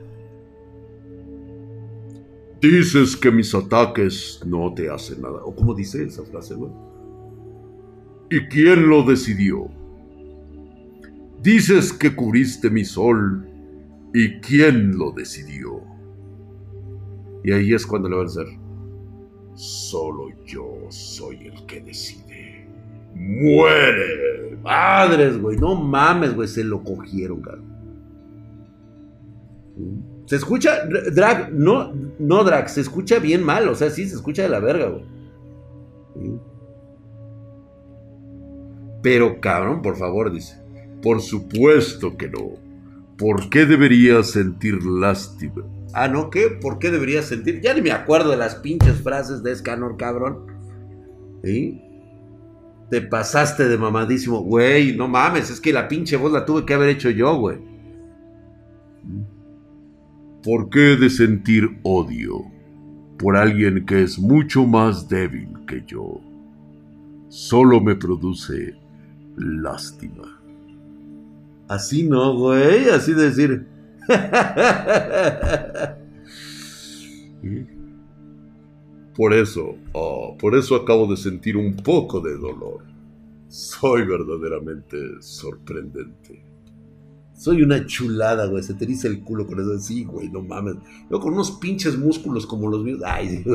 Dices 2.61 3.17
que 3.17 3.29
mis 3.29 3.53
ataques 3.53 4.41
no 4.45 4.73
te 4.73 4.89
hacen 4.89 5.21
nada. 5.21 5.43
¿O 5.43 5.53
cómo 5.53 5.73
dice 5.73 6.03
esa 6.03 6.23
frase, 6.23 6.53
güey? 6.53 6.71
¿Y 8.29 8.47
quién 8.47 8.87
lo 8.87 9.03
decidió? 9.03 9.69
Dices 11.41 11.91
que 11.91 12.15
cubriste 12.15 12.69
mi 12.69 12.85
sol. 12.85 13.45
¿Y 14.13 14.39
quién 14.39 14.97
lo 14.97 15.11
decidió? 15.11 15.81
Y 17.43 17.51
ahí 17.51 17.73
es 17.73 17.85
cuando 17.85 18.07
le 18.07 18.15
van 18.15 18.27
a 18.27 18.29
decir, 18.29 18.59
solo 19.55 20.29
yo 20.45 20.85
soy 20.89 21.47
el 21.47 21.65
que 21.65 21.81
decide. 21.81 22.67
¡Muere! 23.15 24.57
Madres, 24.63 25.39
güey, 25.39 25.57
no 25.57 25.75
mames, 25.75 26.33
güey, 26.35 26.47
se 26.47 26.63
lo 26.63 26.83
cogieron, 26.83 27.41
cabrón. 27.41 27.73
Se 30.25 30.37
escucha, 30.37 30.85
Drag, 31.13 31.51
no, 31.51 31.91
no 32.19 32.43
Drag, 32.43 32.69
se 32.69 32.81
escucha 32.81 33.19
bien 33.19 33.43
mal, 33.43 33.67
o 33.67 33.75
sea, 33.75 33.89
sí 33.89 34.07
se 34.07 34.15
escucha 34.15 34.43
de 34.43 34.49
la 34.49 34.59
verga, 34.59 34.89
güey. 34.89 35.03
Pero 39.01 39.41
cabrón, 39.41 39.81
por 39.81 39.97
favor, 39.97 40.31
dice. 40.31 40.61
Por 41.01 41.19
supuesto 41.19 42.15
que 42.15 42.29
no. 42.29 42.62
¿Por 43.17 43.49
qué 43.49 43.65
debería 43.65 44.23
sentir 44.23 44.83
lástima? 44.83 45.63
Ah, 45.93 46.07
¿no? 46.07 46.29
¿Qué? 46.29 46.49
¿Por 46.49 46.79
qué 46.79 46.89
debería 46.89 47.21
sentir? 47.21 47.61
Ya 47.61 47.73
ni 47.73 47.81
me 47.81 47.91
acuerdo 47.91 48.31
de 48.31 48.37
las 48.37 48.55
pinches 48.55 49.01
frases 49.01 49.43
de 49.43 49.51
Escanor, 49.51 49.97
cabrón. 49.97 50.47
¿Sí? 51.43 51.81
Te 52.89 53.01
pasaste 53.01 53.67
de 53.67 53.77
mamadísimo. 53.77 54.41
Güey, 54.41 54.95
no 54.95 55.07
mames, 55.07 55.51
es 55.51 55.61
que 55.61 55.71
la 55.71 55.87
pinche 55.87 56.17
voz 56.17 56.31
la 56.31 56.45
tuve 56.45 56.65
que 56.65 56.73
haber 56.73 56.89
hecho 56.89 57.09
yo, 57.11 57.35
güey. 57.37 57.57
¿Por 60.43 60.69
qué 60.69 60.97
de 60.97 61.09
sentir 61.09 61.79
odio 61.83 62.41
por 63.17 63.37
alguien 63.37 63.85
que 63.85 64.03
es 64.03 64.19
mucho 64.19 64.65
más 64.65 65.07
débil 65.07 65.49
que 65.67 65.83
yo? 65.85 66.19
Solo 67.29 67.79
me 67.79 67.95
produce 67.95 68.75
lástima. 69.37 70.32
Así 71.73 72.03
no, 72.03 72.35
güey, 72.37 72.87
así 72.89 73.13
decir. 73.13 73.65
Por 79.15 79.33
eso, 79.33 79.75
oh, 79.91 80.35
por 80.39 80.55
eso 80.55 80.75
acabo 80.75 81.05
de 81.07 81.17
sentir 81.17 81.57
un 81.57 81.75
poco 81.75 82.19
de 82.19 82.35
dolor. 82.37 82.83
Soy 83.47 84.05
verdaderamente 84.05 84.97
sorprendente. 85.19 86.43
Soy 87.35 87.61
una 87.61 87.85
chulada, 87.85 88.45
güey. 88.47 88.63
Se 88.63 88.73
te 88.73 88.87
dice 88.87 89.07
el 89.07 89.23
culo 89.23 89.45
con 89.45 89.59
eso. 89.59 89.77
Sí, 89.79 90.03
güey, 90.03 90.29
no 90.29 90.41
mames. 90.41 90.77
Yo 91.11 91.19
con 91.19 91.33
unos 91.33 91.51
pinches 91.51 91.95
músculos 91.97 92.47
como 92.47 92.69
los 92.69 92.83
míos. 92.83 93.01
Ay, 93.05 93.43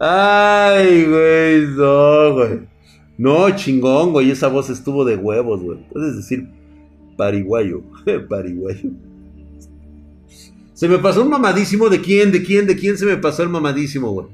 Ay, 0.00 1.06
güey, 1.06 1.66
no, 1.76 2.34
güey. 2.34 2.77
No, 3.18 3.50
chingón, 3.54 4.12
güey. 4.12 4.30
Esa 4.30 4.48
voz 4.48 4.70
estuvo 4.70 5.04
de 5.04 5.16
huevos, 5.16 5.60
güey. 5.60 5.78
Puedes 5.92 6.16
decir 6.16 6.48
pariguayo. 7.16 7.82
pariguayo. 8.28 8.90
Se 10.72 10.88
me 10.88 10.98
pasó 10.98 11.22
un 11.22 11.30
mamadísimo. 11.30 11.88
¿De 11.88 12.00
quién? 12.00 12.30
¿De 12.32 12.42
quién? 12.42 12.66
¿De 12.66 12.76
quién 12.76 12.96
se 12.96 13.04
me 13.04 13.16
pasó 13.16 13.42
el 13.42 13.48
mamadísimo, 13.48 14.12
güey? 14.12 14.26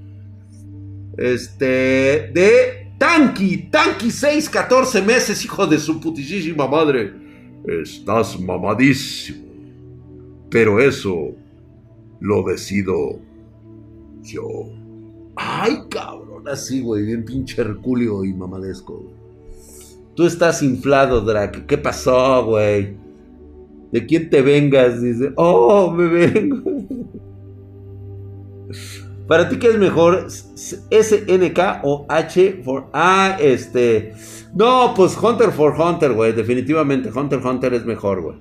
Este. 1.16 2.30
De 2.34 2.84
Tanky, 2.98 3.70
Tanky 3.70 4.10
6, 4.10 4.48
14 4.50 5.02
meses, 5.02 5.44
hijo 5.44 5.66
de 5.66 5.78
su 5.78 6.00
putísima 6.00 6.68
madre. 6.68 7.12
Estás 7.66 8.38
mamadísimo. 8.38 9.44
Pero 10.50 10.80
eso 10.80 11.34
lo 12.20 12.42
decido 12.44 13.18
yo. 14.22 14.68
Ay, 15.36 15.78
cabrón, 15.90 16.23
así, 16.50 16.80
güey, 16.80 17.04
bien 17.04 17.24
pinche 17.24 17.60
Herculio 17.60 18.24
y 18.24 18.32
mamadesco. 18.32 19.04
Tú 20.14 20.26
estás 20.26 20.62
inflado, 20.62 21.20
Drake. 21.20 21.66
¿Qué 21.66 21.76
pasó, 21.76 22.44
güey? 22.44 22.96
¿De 23.90 24.06
quién 24.06 24.30
te 24.30 24.42
vengas? 24.42 25.02
Dice, 25.02 25.32
oh, 25.36 25.90
me 25.90 26.06
vengo. 26.06 26.62
¿Para 29.26 29.48
ti 29.48 29.58
qué 29.58 29.68
es 29.68 29.78
mejor? 29.78 30.26
¿SNK 30.30 31.58
o 31.82 32.06
H 32.08 32.60
for... 32.64 32.86
Ah, 32.92 33.36
este... 33.40 34.12
No, 34.54 34.92
pues 34.94 35.16
Hunter 35.20 35.50
for 35.50 35.74
Hunter, 35.80 36.12
güey. 36.12 36.32
Definitivamente 36.32 37.10
Hunter 37.12 37.40
Hunter 37.44 37.74
es 37.74 37.84
mejor, 37.84 38.22
güey. 38.22 38.36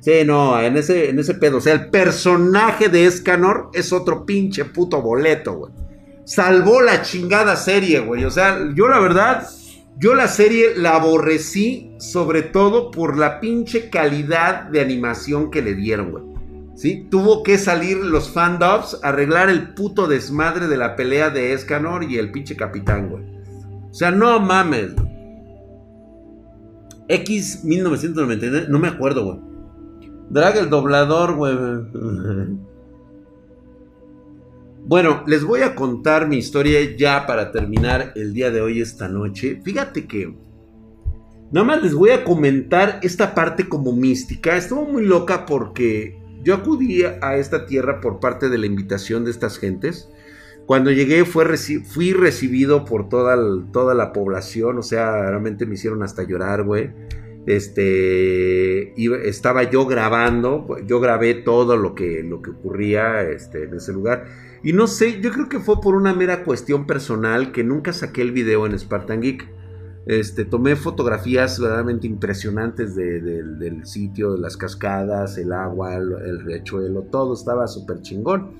Sí, 0.00 0.24
no, 0.26 0.60
en 0.60 0.76
ese, 0.76 1.10
en 1.10 1.18
ese 1.18 1.34
pedo. 1.34 1.58
O 1.58 1.60
sea, 1.60 1.74
el 1.74 1.88
personaje 1.88 2.88
de 2.88 3.06
Escanor 3.06 3.70
es 3.72 3.92
otro 3.92 4.26
pinche 4.26 4.64
puto 4.64 5.00
boleto, 5.00 5.54
güey. 5.54 5.72
Salvó 6.24 6.80
la 6.80 7.02
chingada 7.02 7.56
serie, 7.56 8.00
güey. 8.00 8.24
O 8.24 8.30
sea, 8.30 8.58
yo 8.74 8.88
la 8.88 9.00
verdad, 9.00 9.48
yo 9.98 10.14
la 10.14 10.28
serie 10.28 10.76
la 10.76 10.96
aborrecí 10.96 11.92
sobre 11.98 12.42
todo 12.42 12.90
por 12.90 13.16
la 13.16 13.40
pinche 13.40 13.90
calidad 13.90 14.64
de 14.64 14.80
animación 14.80 15.50
que 15.50 15.62
le 15.62 15.74
dieron, 15.74 16.10
güey. 16.12 16.24
¿sí? 16.74 17.06
Tuvo 17.10 17.42
que 17.42 17.58
salir 17.58 17.98
los 17.98 18.30
fandubs 18.30 18.98
arreglar 19.02 19.50
el 19.50 19.74
puto 19.74 20.06
desmadre 20.06 20.68
de 20.68 20.76
la 20.76 20.96
pelea 20.96 21.30
de 21.30 21.52
Escanor 21.52 22.04
y 22.04 22.18
el 22.18 22.30
pinche 22.30 22.56
capitán, 22.56 23.08
güey. 23.08 23.24
O 23.90 23.94
sea, 23.94 24.10
no 24.10 24.40
mames. 24.40 24.92
X 27.08 27.64
1999, 27.64 28.66
no 28.68 28.78
me 28.78 28.88
acuerdo, 28.88 29.24
güey. 29.24 29.38
Drag 30.30 30.56
el 30.56 30.70
doblador, 30.70 31.36
güey. 31.36 31.54
Bueno, 34.84 35.22
les 35.26 35.44
voy 35.44 35.60
a 35.60 35.74
contar 35.74 36.28
mi 36.28 36.38
historia 36.38 36.96
ya 36.96 37.24
para 37.26 37.52
terminar 37.52 38.12
el 38.16 38.34
día 38.34 38.50
de 38.50 38.60
hoy, 38.60 38.80
esta 38.80 39.08
noche. 39.08 39.60
Fíjate 39.64 40.06
que... 40.06 40.34
Nada 41.52 41.66
más 41.66 41.82
les 41.82 41.94
voy 41.94 42.10
a 42.10 42.24
comentar 42.24 42.98
esta 43.02 43.34
parte 43.34 43.68
como 43.68 43.92
mística. 43.92 44.56
Estuvo 44.56 44.86
muy 44.86 45.04
loca 45.04 45.44
porque 45.44 46.18
yo 46.42 46.54
acudí 46.54 47.02
a 47.04 47.36
esta 47.36 47.66
tierra 47.66 48.00
por 48.00 48.20
parte 48.20 48.48
de 48.48 48.56
la 48.56 48.66
invitación 48.66 49.24
de 49.24 49.30
estas 49.30 49.58
gentes. 49.58 50.08
Cuando 50.66 50.90
llegué 50.90 51.24
fue 51.26 51.44
fui 51.84 52.12
recibido 52.12 52.84
por 52.84 53.08
toda, 53.08 53.36
toda 53.72 53.94
la 53.94 54.12
población, 54.12 54.78
o 54.78 54.82
sea, 54.82 55.28
realmente 55.28 55.66
me 55.66 55.74
hicieron 55.74 56.02
hasta 56.02 56.22
llorar, 56.22 56.62
güey. 56.62 56.90
Este, 57.46 58.94
estaba 59.28 59.64
yo 59.64 59.86
grabando, 59.86 60.66
yo 60.86 61.00
grabé 61.00 61.34
todo 61.34 61.76
lo 61.76 61.94
que, 61.94 62.22
lo 62.22 62.40
que 62.40 62.50
ocurría 62.50 63.22
este, 63.22 63.64
en 63.64 63.74
ese 63.74 63.92
lugar. 63.92 64.24
Y 64.64 64.72
no 64.72 64.86
sé, 64.86 65.20
yo 65.20 65.32
creo 65.32 65.48
que 65.48 65.58
fue 65.58 65.80
por 65.80 65.96
una 65.96 66.14
mera 66.14 66.44
cuestión 66.44 66.86
personal 66.86 67.50
que 67.50 67.64
nunca 67.64 67.92
saqué 67.92 68.22
el 68.22 68.30
video 68.30 68.64
en 68.64 68.78
Spartan 68.78 69.20
Geek. 69.20 69.48
Este, 70.06 70.44
tomé 70.44 70.76
fotografías 70.76 71.58
verdaderamente 71.60 72.06
impresionantes 72.06 72.94
del 72.94 73.86
sitio, 73.86 74.32
de 74.32 74.40
las 74.40 74.56
cascadas, 74.56 75.36
el 75.38 75.52
agua, 75.52 75.96
el, 75.96 76.40
riachuelo, 76.44 77.02
todo 77.02 77.34
estaba 77.34 77.66
súper 77.66 78.02
chingón. 78.02 78.52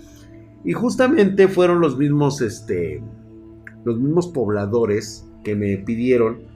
Y 0.65 0.73
justamente 0.73 1.47
fueron 1.47 1.81
los 1.81 1.97
mismos, 1.97 2.41
este, 2.41 3.03
los 3.85 3.99
mismos 4.01 4.29
pobladores 4.29 5.29
que 5.45 5.55
me 5.55 5.77
pidieron 5.79 6.51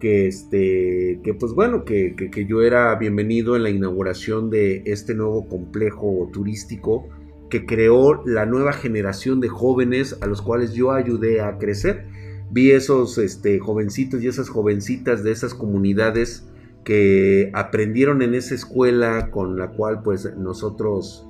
que, 0.00 0.26
este, 0.26 1.20
que 1.22 1.34
pues 1.34 1.52
bueno, 1.52 1.84
que 1.84 2.46
yo 2.48 2.62
era 2.62 2.96
bienvenido 2.96 3.54
en 3.54 3.62
la 3.62 3.70
inauguración 3.70 4.50
de 4.50 4.82
este 4.86 5.14
nuevo 5.14 5.46
complejo 5.46 6.28
turístico 6.32 7.08
que 7.52 7.66
creó 7.66 8.24
la 8.24 8.46
nueva 8.46 8.72
generación 8.72 9.40
de 9.40 9.50
jóvenes 9.50 10.16
a 10.22 10.26
los 10.26 10.40
cuales 10.40 10.72
yo 10.72 10.90
ayudé 10.90 11.42
a 11.42 11.58
crecer 11.58 12.06
vi 12.52 12.70
esos 12.70 13.16
este, 13.18 13.58
jovencitos 13.58 14.22
y 14.22 14.28
esas 14.28 14.50
jovencitas 14.50 15.24
de 15.24 15.32
esas 15.32 15.54
comunidades 15.54 16.46
que 16.84 17.50
aprendieron 17.54 18.20
en 18.20 18.34
esa 18.34 18.54
escuela 18.54 19.30
con 19.30 19.56
la 19.56 19.68
cual 19.68 20.02
pues 20.02 20.36
nosotros, 20.36 21.26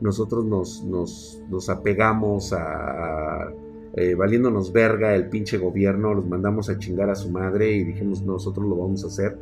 nosotros 0.00 0.44
nos, 0.44 0.84
nos, 0.84 1.68
apegamos 1.70 2.52
a, 2.52 3.50
eh, 3.94 4.14
valiéndonos 4.14 4.72
verga 4.72 5.14
el 5.14 5.30
pinche 5.30 5.56
gobierno, 5.56 6.12
los 6.12 6.26
mandamos 6.26 6.68
a 6.68 6.78
chingar 6.78 7.08
a 7.08 7.14
su 7.14 7.30
madre 7.30 7.72
y 7.72 7.84
dijimos 7.84 8.22
nosotros 8.22 8.66
lo 8.66 8.76
vamos 8.76 9.04
a 9.04 9.06
hacer. 9.06 9.38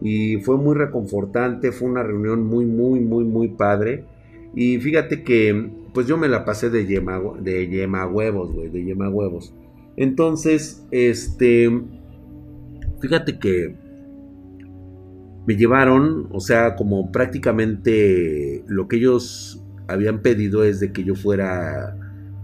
Y 0.00 0.36
fue 0.38 0.56
muy 0.56 0.76
reconfortante, 0.76 1.72
fue 1.72 1.88
una 1.88 2.02
reunión 2.02 2.46
muy, 2.46 2.64
muy, 2.64 3.00
muy, 3.00 3.24
muy 3.24 3.48
padre. 3.48 4.04
Y 4.54 4.78
fíjate 4.78 5.22
que 5.22 5.70
pues 5.92 6.06
yo 6.06 6.16
me 6.16 6.28
la 6.28 6.44
pasé 6.44 6.70
de 6.70 6.86
yema, 6.86 7.20
de 7.40 7.68
yema 7.68 8.06
huevos, 8.06 8.52
güey, 8.52 8.68
de 8.68 8.84
yema 8.84 9.08
huevos. 9.08 9.54
Entonces, 9.96 10.86
este, 10.90 11.70
fíjate 13.00 13.38
que 13.38 13.74
me 15.46 15.56
llevaron, 15.56 16.28
o 16.30 16.40
sea, 16.40 16.76
como 16.76 17.10
prácticamente 17.10 18.64
lo 18.68 18.88
que 18.88 18.96
ellos 18.96 19.62
habían 19.88 20.20
pedido 20.22 20.64
es 20.64 20.80
de 20.80 20.92
que 20.92 21.02
yo 21.04 21.14
fuera 21.14 21.96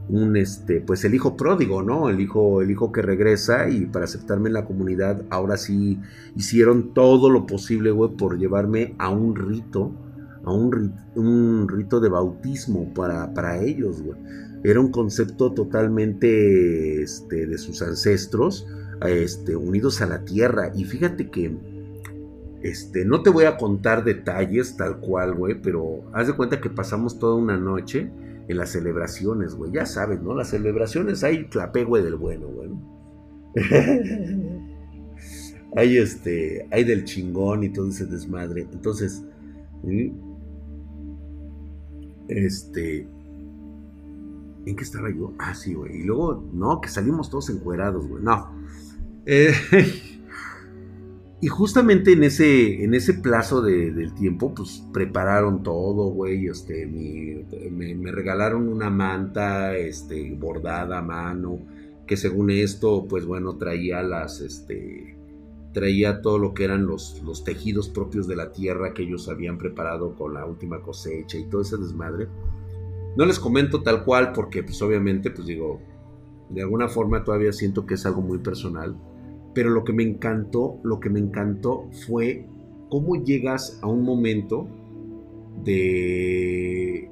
un 0.08 0.36
este 0.36 0.80
pues 0.80 1.04
el 1.04 1.14
hijo 1.14 1.36
pródigo, 1.36 1.82
¿no? 1.82 2.08
El 2.08 2.20
hijo 2.20 2.62
el 2.62 2.70
hijo 2.70 2.92
que 2.92 3.02
regresa 3.02 3.68
y 3.68 3.86
para 3.86 4.04
aceptarme 4.04 4.48
en 4.48 4.54
la 4.54 4.64
comunidad 4.64 5.22
ahora 5.30 5.56
sí 5.56 5.98
hicieron 6.36 6.94
todo 6.94 7.28
lo 7.30 7.46
posible, 7.46 7.90
güey, 7.90 8.10
por 8.16 8.38
llevarme 8.38 8.94
a 8.98 9.10
un 9.10 9.34
rito, 9.34 9.92
a 10.46 10.52
un, 10.52 10.94
un 11.16 11.68
rito 11.68 12.00
de 12.00 12.08
bautismo 12.08 12.94
para, 12.94 13.34
para 13.34 13.60
ellos, 13.62 14.00
güey. 14.00 14.18
Era 14.62 14.80
un 14.80 14.90
concepto 14.90 15.52
totalmente 15.52 17.02
este, 17.02 17.46
de 17.46 17.58
sus 17.58 17.82
ancestros, 17.82 18.66
este, 19.06 19.56
unidos 19.56 20.00
a 20.00 20.06
la 20.06 20.24
tierra. 20.24 20.72
Y 20.74 20.84
fíjate 20.84 21.30
que 21.30 21.56
este, 22.62 23.04
no 23.04 23.22
te 23.22 23.30
voy 23.30 23.44
a 23.44 23.56
contar 23.56 24.04
detalles 24.04 24.76
tal 24.76 25.00
cual, 25.00 25.34
güey, 25.34 25.60
pero 25.60 26.04
haz 26.12 26.28
de 26.28 26.34
cuenta 26.34 26.60
que 26.60 26.70
pasamos 26.70 27.18
toda 27.18 27.34
una 27.34 27.56
noche 27.56 28.08
en 28.48 28.56
las 28.56 28.70
celebraciones, 28.70 29.54
güey. 29.54 29.72
Ya 29.72 29.84
sabes, 29.84 30.22
¿no? 30.22 30.32
Las 30.32 30.50
celebraciones 30.50 31.24
hay 31.24 31.46
clapé, 31.46 31.82
güey, 31.82 32.04
del 32.04 32.16
bueno, 32.16 32.46
güey. 32.46 32.70
hay 35.76 35.98
este, 35.98 36.68
hay 36.70 36.84
del 36.84 37.04
chingón 37.04 37.64
y 37.64 37.68
todo 37.70 37.88
ese 37.88 38.06
desmadre. 38.06 38.68
Entonces, 38.72 39.24
este, 42.28 43.08
¿en 44.66 44.76
qué 44.76 44.82
estaba 44.82 45.10
yo? 45.10 45.34
Ah, 45.38 45.54
sí, 45.54 45.74
güey. 45.74 46.00
Y 46.00 46.04
luego, 46.04 46.48
no, 46.52 46.80
que 46.80 46.88
salimos 46.88 47.30
todos 47.30 47.50
encuerados, 47.50 48.06
güey. 48.06 48.22
No. 48.22 48.50
Eh, 49.26 49.52
Y 51.40 51.48
justamente 51.48 52.12
en 52.12 52.24
ese, 52.24 52.82
en 52.82 52.94
ese 52.94 53.14
plazo 53.14 53.60
del 53.60 54.14
tiempo, 54.14 54.54
pues 54.54 54.82
prepararon 54.92 55.62
todo, 55.62 56.10
güey. 56.10 56.46
Este, 56.46 56.86
me, 56.86 58.10
regalaron 58.10 58.68
una 58.68 58.88
manta 58.88 59.76
este, 59.76 60.34
bordada 60.34 60.98
a 60.98 61.02
mano, 61.02 61.58
que 62.06 62.16
según 62.16 62.50
esto, 62.50 63.06
pues 63.06 63.26
bueno, 63.26 63.56
traía 63.58 64.02
las, 64.02 64.40
este, 64.40 65.15
traía 65.76 66.22
todo 66.22 66.38
lo 66.38 66.54
que 66.54 66.64
eran 66.64 66.86
los, 66.86 67.22
los 67.22 67.44
tejidos 67.44 67.90
propios 67.90 68.26
de 68.26 68.34
la 68.34 68.50
tierra 68.50 68.94
que 68.94 69.02
ellos 69.02 69.28
habían 69.28 69.58
preparado 69.58 70.14
con 70.14 70.32
la 70.32 70.46
última 70.46 70.80
cosecha 70.80 71.36
y 71.36 71.44
todo 71.44 71.60
ese 71.60 71.76
desmadre. 71.76 72.28
No 73.14 73.26
les 73.26 73.38
comento 73.38 73.82
tal 73.82 74.02
cual 74.02 74.32
porque, 74.32 74.62
pues 74.62 74.80
obviamente, 74.80 75.30
pues 75.30 75.46
digo, 75.46 75.82
de 76.48 76.62
alguna 76.62 76.88
forma 76.88 77.24
todavía 77.24 77.52
siento 77.52 77.84
que 77.84 77.94
es 77.94 78.06
algo 78.06 78.22
muy 78.22 78.38
personal 78.38 78.96
pero 79.56 79.70
lo 79.70 79.84
que 79.84 79.94
me 79.94 80.02
encantó, 80.02 80.80
lo 80.84 81.00
que 81.00 81.08
me 81.08 81.18
encantó 81.18 81.88
fue 82.06 82.46
cómo 82.90 83.24
llegas 83.24 83.78
a 83.80 83.86
un 83.86 84.02
momento 84.02 84.68
de, 85.64 87.10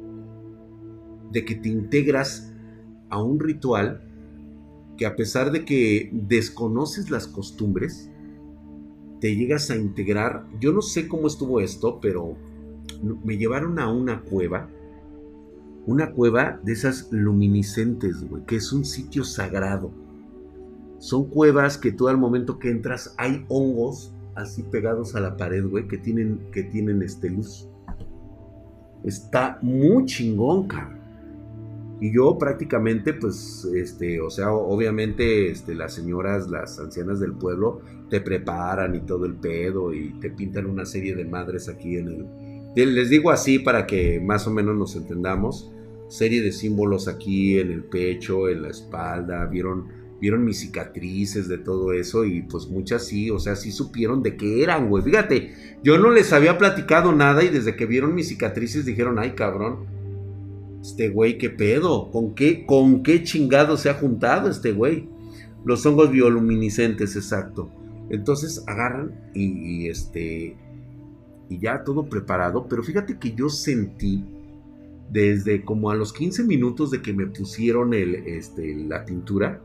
de 1.33 1.45
que 1.47 1.55
te 1.55 1.71
integras 1.71 2.53
a 3.09 3.23
un 3.23 3.41
ritual 3.41 4.03
que 4.99 5.07
a 5.07 5.17
pesar 5.17 5.53
de 5.53 5.65
que 5.65 6.11
desconoces 6.13 7.09
las 7.09 7.27
costumbres, 7.27 8.11
te 9.21 9.35
llegas 9.35 9.71
a 9.71 9.77
integrar. 9.77 10.47
Yo 10.61 10.73
no 10.73 10.83
sé 10.83 11.09
cómo 11.09 11.27
estuvo 11.27 11.61
esto, 11.61 12.01
pero 12.01 12.37
me 13.25 13.37
llevaron 13.37 13.79
a 13.79 13.91
una 13.91 14.23
cueva. 14.23 14.69
Una 15.87 16.13
cueva 16.13 16.61
de 16.63 16.73
esas 16.73 17.09
luminiscentes, 17.13 18.29
güey, 18.29 18.45
que 18.47 18.57
es 18.57 18.73
un 18.73 18.85
sitio 18.85 19.25
sagrado 19.25 19.93
son 21.05 21.27
cuevas 21.27 21.77
que 21.77 21.93
tú 21.93 22.09
al 22.09 22.17
momento 22.17 22.59
que 22.59 22.71
entras 22.71 23.15
hay 23.19 23.45
hongos 23.49 24.11
así 24.35 24.63
pegados 24.63 25.15
a 25.15 25.21
la 25.21 25.37
pared, 25.37 25.63
güey, 25.69 25.87
que 25.87 25.99
tienen, 25.99 26.41
que 26.51 26.63
tienen 26.63 27.03
este 27.03 27.29
luz. 27.29 27.69
Está 29.05 29.59
muy 29.61 30.07
chingón, 30.07 30.67
cabrón. 30.67 31.04
Y 32.05 32.13
yo 32.13 32.37
prácticamente, 32.37 33.15
pues, 33.15 33.67
este, 33.75 34.21
o 34.21 34.29
sea, 34.29 34.53
obviamente, 34.53 35.51
este, 35.51 35.75
las 35.75 35.95
señoras, 35.95 36.51
las 36.51 36.79
ancianas 36.79 37.19
del 37.19 37.33
pueblo, 37.33 37.81
te 38.11 38.21
preparan 38.21 38.95
y 38.95 39.01
todo 39.01 39.25
el 39.25 39.37
pedo 39.37 39.95
y 39.95 40.11
te 40.21 40.29
pintan 40.29 40.67
una 40.67 40.85
serie 40.85 41.15
de 41.15 41.25
madres 41.25 41.67
aquí 41.67 41.97
en 41.97 42.09
el... 42.77 42.95
Les 42.95 43.09
digo 43.09 43.31
así 43.31 43.59
para 43.59 43.87
que 43.87 44.21
más 44.21 44.47
o 44.47 44.51
menos 44.51 44.77
nos 44.77 44.97
entendamos. 44.97 45.73
Serie 46.09 46.43
de 46.43 46.53
símbolos 46.53 47.09
aquí 47.09 47.59
en 47.59 47.73
el 47.73 47.85
pecho, 47.85 48.51
en 48.51 48.61
la 48.61 48.69
espalda, 48.69 49.47
vieron 49.47 50.05
vieron 50.21 50.45
mis 50.45 50.61
cicatrices 50.61 51.49
de 51.49 51.59
todo 51.59 51.93
eso 51.93 52.25
y 52.27 52.43
pues 52.43 52.67
muchas 52.67 53.07
sí, 53.07 53.31
o 53.31 53.39
sea, 53.39 53.57
sí 53.57 53.73
supieron 53.73 54.23
de 54.23 54.37
qué 54.37 54.63
eran, 54.63 54.91
güey. 54.91 55.03
Fíjate, 55.03 55.55
yo 55.83 55.97
no 55.97 56.11
les 56.11 56.35
había 56.35 56.59
platicado 56.59 57.13
nada 57.13 57.43
y 57.43 57.49
desde 57.49 57.77
que 57.77 57.87
vieron 57.87 58.15
mis 58.15 58.29
cicatrices 58.29 58.85
dijeron, 58.85 59.19
ay 59.19 59.33
cabrón, 59.33 59.94
este 60.85 61.09
güey, 61.09 61.39
qué 61.39 61.49
pedo, 61.49 62.11
¿con 62.11 62.35
qué, 62.35 62.67
con 62.67 63.03
qué 63.03 63.23
chingado 63.23 63.79
se 63.79 63.89
ha 63.89 63.95
juntado 63.95 64.51
este 64.51 64.73
güey? 64.73 65.09
Los 65.65 65.87
hongos 65.87 66.11
bioluminiscentes, 66.11 67.17
exacto. 67.17 67.71
Entonces 68.11 68.63
agarran 68.67 69.31
y, 69.35 69.89
este, 69.89 70.59
y 71.49 71.59
ya 71.59 71.85
todo 71.85 72.11
preparado, 72.11 72.69
pero 72.69 72.83
fíjate 72.83 73.19
que 73.19 73.35
yo 73.35 73.49
sentí 73.49 74.27
desde 75.11 75.65
como 75.65 75.91
a 75.91 75.95
los 75.95 76.13
15 76.13 76.45
minutos 76.45 76.91
de 76.91 77.01
que 77.01 77.15
me 77.15 77.29
pusieron 77.29 77.95
el, 77.95 78.17
este, 78.17 78.75
la 78.75 79.07
tintura, 79.07 79.63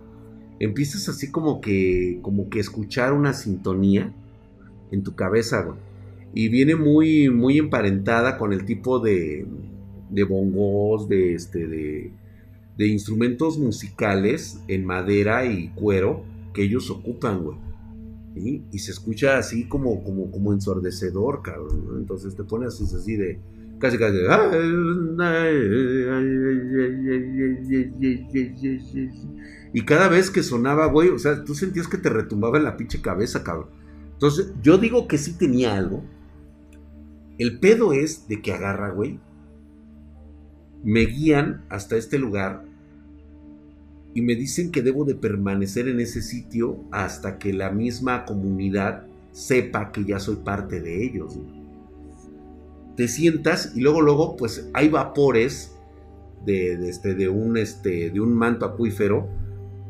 empiezas 0.62 1.10
así 1.10 1.30
como 1.32 1.60
que, 1.60 2.20
como 2.22 2.50
que 2.50 2.62
escuchar 2.62 3.12
una 3.12 3.34
sintonía 3.34 4.14
en 4.90 5.04
tu 5.04 5.16
cabeza, 5.16 5.64
güey. 5.64 5.78
Y 6.34 6.48
viene 6.48 6.78
muy, 6.78 7.30
muy 7.30 7.58
emparentada 7.58 8.38
con 8.38 8.54
el 8.54 8.64
tipo 8.64 9.00
de, 9.00 9.46
de 10.10 10.24
bongos, 10.24 11.08
de, 11.08 11.34
este, 11.34 11.68
de, 11.68 12.12
de 12.78 12.88
instrumentos 12.88 13.58
musicales 13.58 14.60
en 14.68 14.86
madera 14.86 15.46
y 15.46 15.70
cuero 15.70 16.24
que 16.54 16.64
ellos 16.64 16.90
ocupan, 16.90 17.44
güey. 17.44 17.58
Y 18.72 18.80
se 18.80 18.92
escucha 18.92 19.38
así 19.38 19.68
como, 19.68 20.04
como, 20.04 20.32
como 20.32 20.54
ensordecedor, 20.54 21.42
cabrón. 21.42 21.98
Entonces 21.98 22.36
te 22.36 22.44
pones 22.44 22.82
así 22.82 23.16
de 23.18 23.40
casi 23.80 23.98
casi. 23.98 24.18
Y 29.74 29.82
cada 29.86 30.08
vez 30.08 30.32
que 30.32 30.44
sonaba, 30.44 30.88
güey, 30.88 31.10
o 31.10 31.20
sea, 31.20 31.44
tú 31.44 31.54
sentías 31.56 31.88
que 31.88 31.98
te 31.98 32.10
retumbaba 32.10 32.58
en 32.58 32.64
la 32.64 32.78
pinche 32.78 33.02
cabeza, 33.02 33.44
cabrón. 33.44 33.70
Entonces, 34.14 34.54
yo 34.62 34.78
digo 34.78 35.08
que 35.08 35.18
sí 35.18 35.38
tenía 35.38 35.76
algo. 35.76 36.04
El 37.38 37.60
pedo 37.60 37.94
es 37.94 38.28
de 38.28 38.42
que 38.42 38.52
agarra, 38.52 38.92
güey. 38.92 39.20
Me 40.84 41.02
guían 41.02 41.64
hasta 41.70 41.98
este 41.98 42.18
lugar 42.18 42.64
y 44.14 44.22
me 44.22 44.36
dicen 44.36 44.72
que 44.72 44.82
debo 44.82 45.06
de 45.06 45.16
permanecer 45.16 45.88
en 45.88 46.00
ese 46.00 46.22
sitio 46.22 46.84
hasta 46.92 47.38
que 47.38 47.54
la 47.54 47.72
misma 47.72 48.26
comunidad 48.26 49.06
sepa 49.32 49.92
que 49.92 50.06
ya 50.06 50.20
soy 50.20 50.38
parte 50.38 50.82
de 50.82 51.04
ellos. 51.04 51.38
Te 52.96 53.08
sientas 53.08 53.74
y 53.76 53.82
luego, 53.82 54.02
luego, 54.02 54.36
pues 54.36 54.70
hay 54.74 54.90
vapores 54.90 55.76
de, 56.46 56.90
este, 56.90 57.14
de, 57.14 57.30
un, 57.30 57.58
este, 57.58 58.10
de 58.10 58.20
un 58.20 58.34
manto 58.34 58.66
acuífero 58.66 59.30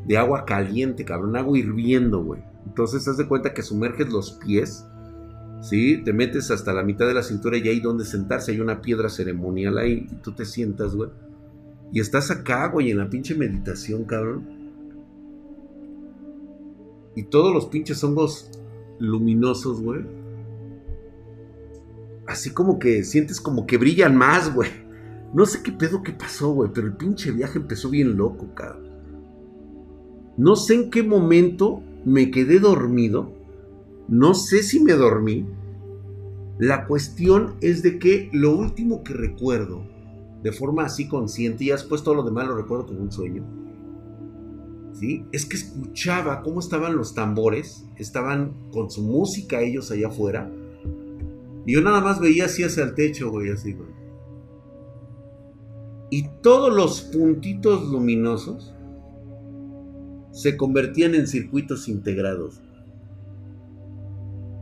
de 0.05 0.17
agua 0.17 0.45
caliente, 0.45 1.05
cabrón, 1.05 1.35
agua 1.35 1.57
hirviendo, 1.57 2.23
güey. 2.23 2.41
Entonces, 2.65 3.07
haz 3.07 3.17
de 3.17 3.27
cuenta 3.27 3.53
que 3.53 3.63
sumerges 3.63 4.09
los 4.09 4.31
pies, 4.33 4.85
¿sí? 5.61 6.01
Te 6.03 6.13
metes 6.13 6.51
hasta 6.51 6.73
la 6.73 6.83
mitad 6.83 7.07
de 7.07 7.13
la 7.13 7.23
cintura 7.23 7.57
y 7.57 7.67
hay 7.67 7.79
donde 7.79 8.05
sentarse. 8.05 8.51
Hay 8.51 8.59
una 8.59 8.81
piedra 8.81 9.09
ceremonial 9.09 9.77
ahí 9.77 10.07
y 10.11 10.15
tú 10.15 10.31
te 10.33 10.45
sientas, 10.45 10.95
güey. 10.95 11.09
Y 11.91 11.99
estás 11.99 12.31
acá, 12.31 12.67
güey, 12.67 12.91
en 12.91 12.99
la 12.99 13.09
pinche 13.09 13.35
meditación, 13.35 14.03
cabrón. 14.03 14.47
Y 17.15 17.23
todos 17.23 17.53
los 17.53 17.65
pinches 17.65 18.03
hongos 18.03 18.49
luminosos, 18.99 19.81
güey 19.81 20.19
así 22.29 22.51
como 22.51 22.77
que 22.77 23.03
sientes 23.03 23.41
como 23.41 23.65
que 23.65 23.77
brillan 23.77 24.15
más, 24.15 24.53
güey. 24.53 24.69
No 25.33 25.45
sé 25.45 25.61
qué 25.63 25.71
pedo 25.71 26.03
que 26.03 26.11
pasó, 26.11 26.53
güey, 26.53 26.69
pero 26.73 26.87
el 26.87 26.93
pinche 26.93 27.31
viaje 27.31 27.57
empezó 27.57 27.89
bien 27.89 28.17
loco, 28.17 28.53
cabrón. 28.53 28.87
No 30.37 30.55
sé 30.55 30.75
en 30.75 30.91
qué 30.91 31.03
momento 31.03 31.81
me 32.05 32.29
quedé 32.29 32.59
dormido. 32.59 33.33
No 34.09 34.33
sé 34.33 34.63
si 34.63 34.79
me 34.83 34.93
dormí. 34.93 35.45
La 36.57 36.87
cuestión 36.87 37.55
es 37.61 37.83
de 37.83 37.99
que 37.99 38.29
lo 38.33 38.57
último 38.57 39.03
que 39.03 39.13
recuerdo, 39.13 39.83
de 40.41 40.51
forma 40.51 40.85
así 40.85 41.07
consciente, 41.07 41.65
y 41.65 41.69
después 41.69 42.01
todo 42.03 42.15
lo 42.15 42.23
demás 42.23 42.47
lo 42.47 42.55
recuerdo 42.55 42.87
como 42.87 43.01
un 43.01 43.11
sueño, 43.11 43.45
¿sí? 44.93 45.25
Es 45.31 45.45
que 45.45 45.57
escuchaba 45.57 46.41
cómo 46.41 46.59
estaban 46.59 46.95
los 46.97 47.13
tambores, 47.13 47.85
estaban 47.97 48.53
con 48.71 48.89
su 48.89 49.03
música 49.03 49.61
ellos 49.61 49.91
allá 49.91 50.07
afuera, 50.07 50.51
y 51.67 51.73
yo 51.73 51.81
nada 51.81 52.01
más 52.01 52.19
veía 52.19 52.45
así 52.45 52.63
hacia 52.63 52.83
el 52.83 52.95
techo, 52.95 53.29
güey, 53.29 53.51
así, 53.51 53.73
güey. 53.73 53.89
Y 56.09 56.27
todos 56.41 56.75
los 56.75 57.01
puntitos 57.01 57.87
luminosos 57.89 58.73
se 60.31 60.57
convertían 60.57 61.13
en 61.13 61.27
circuitos 61.27 61.87
integrados. 61.87 62.59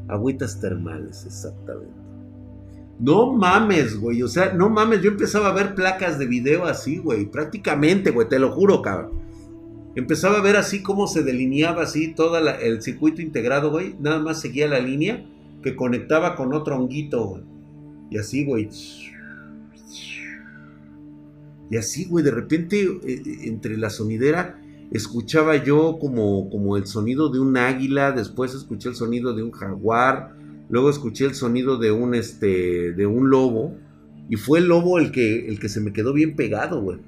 Agüitas 0.07 0.59
termales, 0.59 1.25
exactamente. 1.25 2.07
No 2.99 3.33
mames, 3.33 3.99
güey. 3.99 4.23
O 4.23 4.27
sea, 4.27 4.53
no 4.53 4.69
mames. 4.69 5.01
Yo 5.01 5.11
empezaba 5.11 5.49
a 5.49 5.53
ver 5.53 5.75
placas 5.75 6.17
de 6.17 6.25
video 6.25 6.65
así, 6.65 6.97
güey. 6.97 7.25
Prácticamente, 7.25 8.11
güey. 8.11 8.27
Te 8.27 8.39
lo 8.39 8.51
juro, 8.51 8.81
cabrón. 8.81 9.11
Empezaba 9.95 10.39
a 10.39 10.41
ver 10.41 10.57
así 10.57 10.81
cómo 10.81 11.07
se 11.07 11.23
delineaba 11.23 11.83
así 11.83 12.13
todo 12.13 12.37
el 12.37 12.81
circuito 12.81 13.21
integrado, 13.21 13.71
güey. 13.71 13.95
Nada 13.99 14.19
más 14.19 14.41
seguía 14.41 14.67
la 14.67 14.79
línea 14.79 15.25
que 15.61 15.75
conectaba 15.75 16.35
con 16.35 16.53
otro 16.53 16.75
honguito, 16.75 17.25
güey. 17.25 17.43
Y 18.09 18.17
así, 18.17 18.45
güey. 18.45 18.69
Y 21.69 21.77
así, 21.77 22.05
güey, 22.05 22.23
de 22.23 22.31
repente, 22.31 22.81
eh, 22.81 22.99
eh, 23.05 23.21
entre 23.43 23.77
la 23.77 23.89
sonidera, 23.89 24.61
escuchaba 24.91 25.63
yo 25.63 25.97
como, 25.99 26.49
como 26.49 26.77
el 26.77 26.87
sonido 26.87 27.29
de 27.29 27.39
un 27.39 27.57
águila, 27.57 28.11
después 28.11 28.53
escuché 28.53 28.89
el 28.89 28.95
sonido 28.95 29.33
de 29.33 29.43
un 29.43 29.51
jaguar, 29.51 30.35
luego 30.69 30.89
escuché 30.89 31.25
el 31.25 31.35
sonido 31.35 31.77
de 31.77 31.91
un, 31.91 32.15
este, 32.15 32.93
de 32.93 33.05
un 33.05 33.29
lobo, 33.29 33.75
y 34.29 34.35
fue 34.35 34.59
el 34.59 34.67
lobo 34.67 34.99
el 34.99 35.11
que, 35.11 35.47
el 35.47 35.59
que 35.59 35.69
se 35.69 35.81
me 35.81 35.93
quedó 35.93 36.13
bien 36.13 36.35
pegado, 36.35 36.81
güey. 36.81 36.99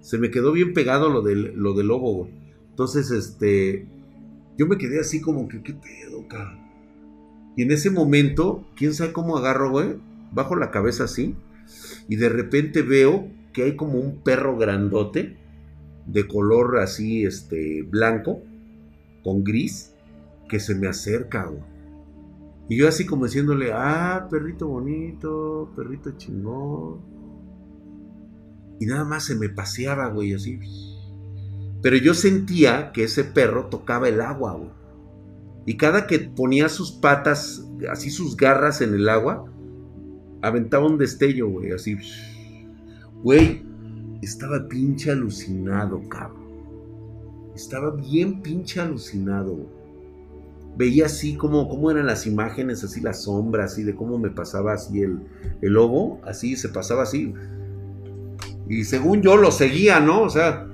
Se 0.00 0.18
me 0.18 0.30
quedó 0.30 0.52
bien 0.52 0.74
pegado 0.74 1.08
lo 1.08 1.22
del, 1.22 1.54
lo 1.54 1.72
del 1.74 1.86
lobo, 1.88 2.14
güey. 2.14 2.32
Entonces, 2.70 3.10
este, 3.10 3.86
yo 4.58 4.66
me 4.66 4.76
quedé 4.76 5.00
así 5.00 5.20
como 5.20 5.48
que, 5.48 5.62
¿qué 5.62 5.72
pedo, 5.72 6.26
cabrón? 6.28 6.58
Y 7.56 7.62
en 7.62 7.70
ese 7.70 7.90
momento, 7.90 8.66
quién 8.76 8.94
sabe 8.94 9.12
cómo 9.12 9.36
agarro, 9.36 9.70
güey, 9.70 9.96
bajo 10.32 10.56
la 10.56 10.70
cabeza 10.70 11.04
así, 11.04 11.36
y 12.08 12.16
de 12.16 12.28
repente 12.28 12.82
veo 12.82 13.28
que 13.52 13.62
hay 13.62 13.76
como 13.76 13.98
un 13.98 14.22
perro 14.22 14.58
grandote, 14.58 15.38
de 16.06 16.26
color 16.26 16.78
así, 16.78 17.24
este, 17.24 17.82
blanco, 17.82 18.42
con 19.22 19.42
gris, 19.42 19.94
que 20.48 20.60
se 20.60 20.74
me 20.74 20.86
acerca. 20.86 21.50
Y 22.68 22.78
yo 22.78 22.88
así 22.88 23.06
como 23.06 23.26
diciéndole, 23.26 23.72
ah, 23.72 24.26
perrito 24.30 24.68
bonito, 24.68 25.72
perrito 25.76 26.12
chingón. 26.16 27.00
Y 28.80 28.86
nada 28.86 29.04
más 29.04 29.24
se 29.24 29.36
me 29.36 29.48
paseaba, 29.48 30.08
güey, 30.08 30.34
así. 30.34 30.58
Pero 31.82 31.96
yo 31.96 32.14
sentía 32.14 32.92
que 32.92 33.04
ese 33.04 33.24
perro 33.24 33.66
tocaba 33.66 34.08
el 34.08 34.20
agua, 34.20 34.54
güey. 34.54 34.70
Y 35.66 35.76
cada 35.76 36.06
que 36.06 36.18
ponía 36.18 36.68
sus 36.68 36.92
patas, 36.92 37.66
así 37.90 38.10
sus 38.10 38.36
garras 38.36 38.80
en 38.80 38.94
el 38.94 39.08
agua, 39.08 39.44
aventaba 40.42 40.86
un 40.86 40.98
destello, 40.98 41.48
güey, 41.48 41.72
así. 41.72 41.96
Güey, 43.22 43.63
estaba 44.24 44.66
pinche 44.68 45.10
alucinado, 45.10 46.00
cabrón. 46.08 46.44
Estaba 47.54 47.90
bien 47.90 48.42
pinche 48.42 48.80
alucinado. 48.80 49.66
Veía 50.76 51.06
así 51.06 51.36
como, 51.36 51.90
eran 51.90 52.06
las 52.06 52.26
imágenes, 52.26 52.82
así 52.82 53.00
las 53.00 53.22
sombras, 53.22 53.72
así 53.72 53.84
de 53.84 53.94
cómo 53.94 54.18
me 54.18 54.30
pasaba 54.30 54.72
así 54.72 55.02
el, 55.02 55.20
el 55.62 55.72
lobo, 55.72 56.20
así 56.24 56.56
se 56.56 56.68
pasaba 56.68 57.04
así. 57.04 57.32
Y 58.68 58.84
según 58.84 59.22
yo 59.22 59.36
lo 59.36 59.50
seguía, 59.50 60.00
¿no? 60.00 60.22
O 60.22 60.30
sea... 60.30 60.66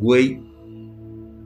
Güey, 0.00 0.42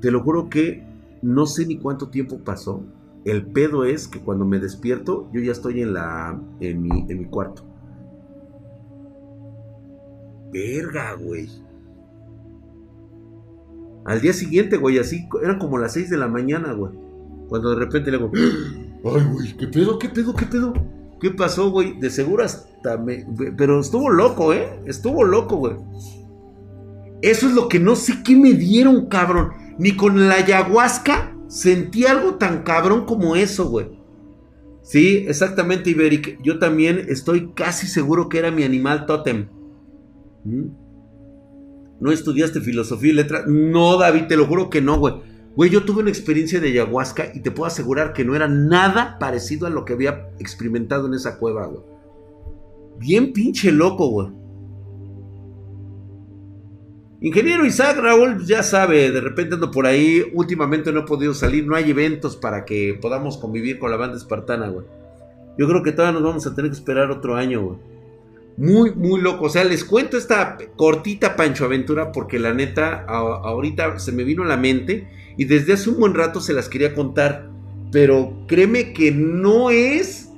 te 0.00 0.10
lo 0.10 0.22
juro 0.22 0.48
que 0.48 0.86
no 1.22 1.44
sé 1.44 1.66
ni 1.66 1.76
cuánto 1.76 2.08
tiempo 2.08 2.38
pasó. 2.38 2.82
El 3.24 3.46
pedo 3.46 3.84
es 3.84 4.06
que 4.06 4.20
cuando 4.20 4.44
me 4.44 4.58
despierto, 4.58 5.30
yo 5.32 5.40
ya 5.40 5.52
estoy 5.52 5.80
en 5.80 5.94
la. 5.94 6.38
en 6.60 6.82
mi, 6.82 7.06
en 7.08 7.18
mi 7.18 7.24
cuarto. 7.24 7.64
Verga, 10.52 11.14
güey. 11.14 11.48
Al 14.04 14.20
día 14.20 14.34
siguiente, 14.34 14.76
güey, 14.76 14.98
así, 14.98 15.26
eran 15.42 15.58
como 15.58 15.78
las 15.78 15.94
6 15.94 16.10
de 16.10 16.18
la 16.18 16.28
mañana, 16.28 16.72
güey. 16.74 16.92
Cuando 17.48 17.70
de 17.70 17.76
repente 17.76 18.10
le 18.10 18.18
hago. 18.18 18.30
Ay, 18.36 19.26
güey, 19.32 19.56
¿qué 19.56 19.66
pedo, 19.68 19.98
qué 19.98 20.08
pedo, 20.10 20.34
qué 20.34 20.46
pedo? 20.46 20.74
¿Qué 21.20 21.30
pasó, 21.30 21.70
güey? 21.70 21.98
De 21.98 22.10
seguro 22.10 22.44
hasta 22.44 22.98
me... 22.98 23.26
Pero 23.56 23.80
estuvo 23.80 24.10
loco, 24.10 24.52
¿eh? 24.52 24.80
Estuvo 24.84 25.24
loco, 25.24 25.56
güey. 25.56 25.76
Eso 27.22 27.46
es 27.46 27.54
lo 27.54 27.68
que 27.68 27.78
no 27.80 27.96
sé 27.96 28.22
qué 28.22 28.36
me 28.36 28.52
dieron, 28.52 29.06
cabrón. 29.06 29.52
Ni 29.78 29.96
con 29.96 30.28
la 30.28 30.34
ayahuasca 30.34 31.33
sentí 31.54 32.04
algo 32.04 32.34
tan 32.34 32.64
cabrón 32.64 33.04
como 33.06 33.36
eso, 33.36 33.68
güey. 33.68 33.86
Sí, 34.82 35.24
exactamente, 35.28 35.90
Iberic. 35.90 36.42
Yo 36.42 36.58
también 36.58 37.06
estoy 37.08 37.52
casi 37.54 37.86
seguro 37.86 38.28
que 38.28 38.38
era 38.38 38.50
mi 38.50 38.64
animal 38.64 39.06
tótem. 39.06 39.48
¿Mm? 40.44 40.66
¿No 42.00 42.10
estudiaste 42.10 42.60
filosofía 42.60 43.12
y 43.12 43.14
letras? 43.14 43.44
No, 43.46 43.96
David, 43.96 44.24
te 44.26 44.36
lo 44.36 44.46
juro 44.46 44.68
que 44.68 44.82
no, 44.82 44.98
güey. 44.98 45.14
Güey, 45.54 45.70
yo 45.70 45.84
tuve 45.84 46.00
una 46.00 46.10
experiencia 46.10 46.58
de 46.58 46.68
ayahuasca 46.68 47.30
y 47.32 47.40
te 47.40 47.52
puedo 47.52 47.68
asegurar 47.68 48.12
que 48.12 48.24
no 48.24 48.34
era 48.34 48.48
nada 48.48 49.16
parecido 49.20 49.68
a 49.68 49.70
lo 49.70 49.84
que 49.84 49.92
había 49.92 50.30
experimentado 50.40 51.06
en 51.06 51.14
esa 51.14 51.38
cueva, 51.38 51.66
güey. 51.66 51.84
Bien 52.98 53.32
pinche 53.32 53.70
loco, 53.70 54.08
güey. 54.08 54.28
Ingeniero 57.24 57.64
Isaac 57.64 57.96
Raúl, 57.96 58.44
ya 58.44 58.62
sabe, 58.62 59.10
de 59.10 59.18
repente 59.18 59.54
ando 59.54 59.70
por 59.70 59.86
ahí. 59.86 60.30
Últimamente 60.34 60.92
no 60.92 61.00
he 61.00 61.04
podido 61.04 61.32
salir, 61.32 61.66
no 61.66 61.74
hay 61.74 61.90
eventos 61.90 62.36
para 62.36 62.66
que 62.66 62.98
podamos 63.00 63.38
convivir 63.38 63.78
con 63.78 63.90
la 63.90 63.96
banda 63.96 64.18
espartana, 64.18 64.68
güey. 64.68 64.84
Yo 65.56 65.66
creo 65.66 65.82
que 65.82 65.92
todavía 65.92 66.20
nos 66.20 66.22
vamos 66.22 66.46
a 66.46 66.54
tener 66.54 66.70
que 66.70 66.76
esperar 66.76 67.10
otro 67.10 67.34
año, 67.34 67.62
güey. 67.62 67.78
Muy, 68.58 68.94
muy 68.94 69.22
loco. 69.22 69.46
O 69.46 69.48
sea, 69.48 69.64
les 69.64 69.86
cuento 69.86 70.18
esta 70.18 70.58
cortita 70.76 71.34
Pancho 71.34 71.64
Aventura 71.64 72.12
porque 72.12 72.38
la 72.38 72.52
neta, 72.52 73.06
ahorita 73.06 73.98
se 74.00 74.12
me 74.12 74.22
vino 74.22 74.42
a 74.42 74.46
la 74.46 74.58
mente 74.58 75.08
y 75.38 75.46
desde 75.46 75.72
hace 75.72 75.88
un 75.88 76.00
buen 76.00 76.12
rato 76.12 76.42
se 76.42 76.52
las 76.52 76.68
quería 76.68 76.94
contar. 76.94 77.48
Pero 77.90 78.44
créeme 78.46 78.92
que 78.92 79.12
no 79.12 79.70
es. 79.70 80.28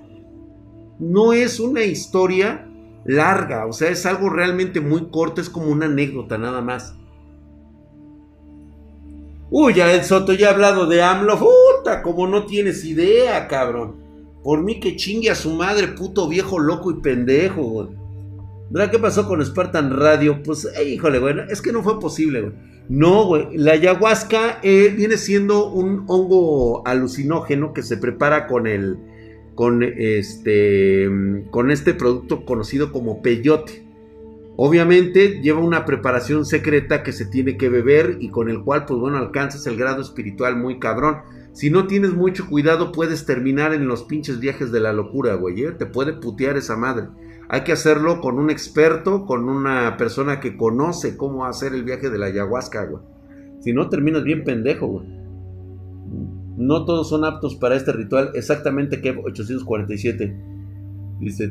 No 1.01 1.33
es 1.33 1.59
una 1.59 1.83
historia 1.83 2.66
larga. 3.07 3.67
O 3.67 3.73
sea, 3.73 3.91
es 3.91 4.05
algo 4.07 4.29
realmente 4.29 4.81
muy 4.81 5.11
corto. 5.11 5.41
Es 5.41 5.51
como 5.51 5.69
una 5.69 5.87
anécdota 5.87 6.39
nada 6.39 6.61
más. 6.61 6.95
Uy, 9.51 9.75
ya 9.75 9.93
el 9.93 10.03
Soto 10.03 10.33
ya 10.33 10.49
ha 10.49 10.53
hablado 10.53 10.87
de 10.87 11.03
AMLO. 11.03 11.39
Puta, 11.39 12.03
como 12.03 12.27
no 12.27 12.47
tienes 12.47 12.85
idea, 12.85 13.47
cabrón. 13.47 13.97
Por 14.43 14.63
mí 14.63 14.81
que 14.81 14.97
chingue 14.97 15.31
a 15.31 15.35
su 15.35 15.51
madre, 15.51 15.89
puto 15.89 16.29
viejo 16.29 16.59
loco 16.59 16.91
y 16.91 17.01
pendejo. 17.01 17.89
¿Verdad 18.71 18.91
qué 18.91 18.99
pasó 18.99 19.27
con 19.27 19.45
Spartan 19.45 19.97
Radio? 19.97 20.43
Pues, 20.43 20.69
híjole, 20.85 21.19
güey, 21.19 21.37
es 21.49 21.63
que 21.63 21.73
no 21.73 21.83
fue 21.83 22.01
posible, 22.01 22.41
güey. 22.41 22.55
No, 22.89 23.27
güey. 23.27 23.57
La 23.57 23.73
ayahuasca 23.73 24.59
eh, 24.63 24.93
viene 24.97 25.17
siendo 25.17 25.73
un 25.73 26.05
hongo 26.09 26.87
alucinógeno 26.87 27.73
que 27.73 27.83
se 27.83 27.97
prepara 27.97 28.47
con 28.47 28.67
el. 28.67 28.99
Con 29.57 29.83
este. 29.83 31.11
con 31.51 31.73
este 31.73 31.95
producto 31.95 32.45
conocido 32.45 32.93
como 32.93 33.21
peyote. 33.23 33.85
Obviamente 34.59 35.41
lleva 35.43 35.61
una 35.61 35.85
preparación 35.85 36.47
secreta 36.47 37.03
que 37.03 37.13
se 37.13 37.27
tiene 37.27 37.57
que 37.57 37.69
beber 37.69 38.19
y 38.21 38.31
con 38.31 38.49
el 38.49 38.63
cual, 38.63 38.87
pues 38.87 39.01
bueno, 39.01 39.19
alcanzas 39.19 39.67
el 39.67 39.77
grado 39.77 40.01
espiritual 40.01 40.57
muy 40.57 40.79
cabrón. 40.79 41.17
Si 41.53 41.71
no 41.71 41.87
tienes 41.87 42.13
mucho 42.13 42.47
cuidado, 42.49 42.93
puedes 42.93 43.27
terminar 43.27 43.75
en 43.75 43.89
los 43.89 44.05
pinches 44.05 44.41
viajes 44.41 44.73
de 44.73 44.81
la 44.81 44.93
locura, 44.93 45.35
güey. 45.35 45.65
¿eh? 45.65 45.73
Te 45.73 45.87
puede 45.87 46.13
putear 46.13 46.57
esa 46.57 46.77
madre. 46.77 47.09
Hay 47.49 47.63
que 47.63 47.73
hacerlo 47.73 48.21
con 48.21 48.39
un 48.39 48.51
experto, 48.51 49.25
con 49.25 49.49
una 49.49 49.97
persona 49.97 50.41
que 50.41 50.57
conoce 50.57 51.17
cómo 51.17 51.47
hacer 51.47 51.75
el 51.75 51.85
viaje 51.85 52.11
de 52.11 52.19
la 52.19 52.27
ayahuasca, 52.27 52.85
güey. 52.85 53.03
Si 53.61 53.73
no, 53.73 53.89
terminas 53.89 54.25
bien 54.25 54.45
pendejo, 54.45 54.87
güey. 54.87 55.16
No 56.57 56.85
todos 56.85 57.09
son 57.09 57.25
aptos 57.25 57.55
para 57.57 57.77
este 57.77 57.93
ritual. 57.93 58.31
Exactamente, 58.35 59.01
que 59.01 59.11
847. 59.11 60.37
Dice, 61.21 61.51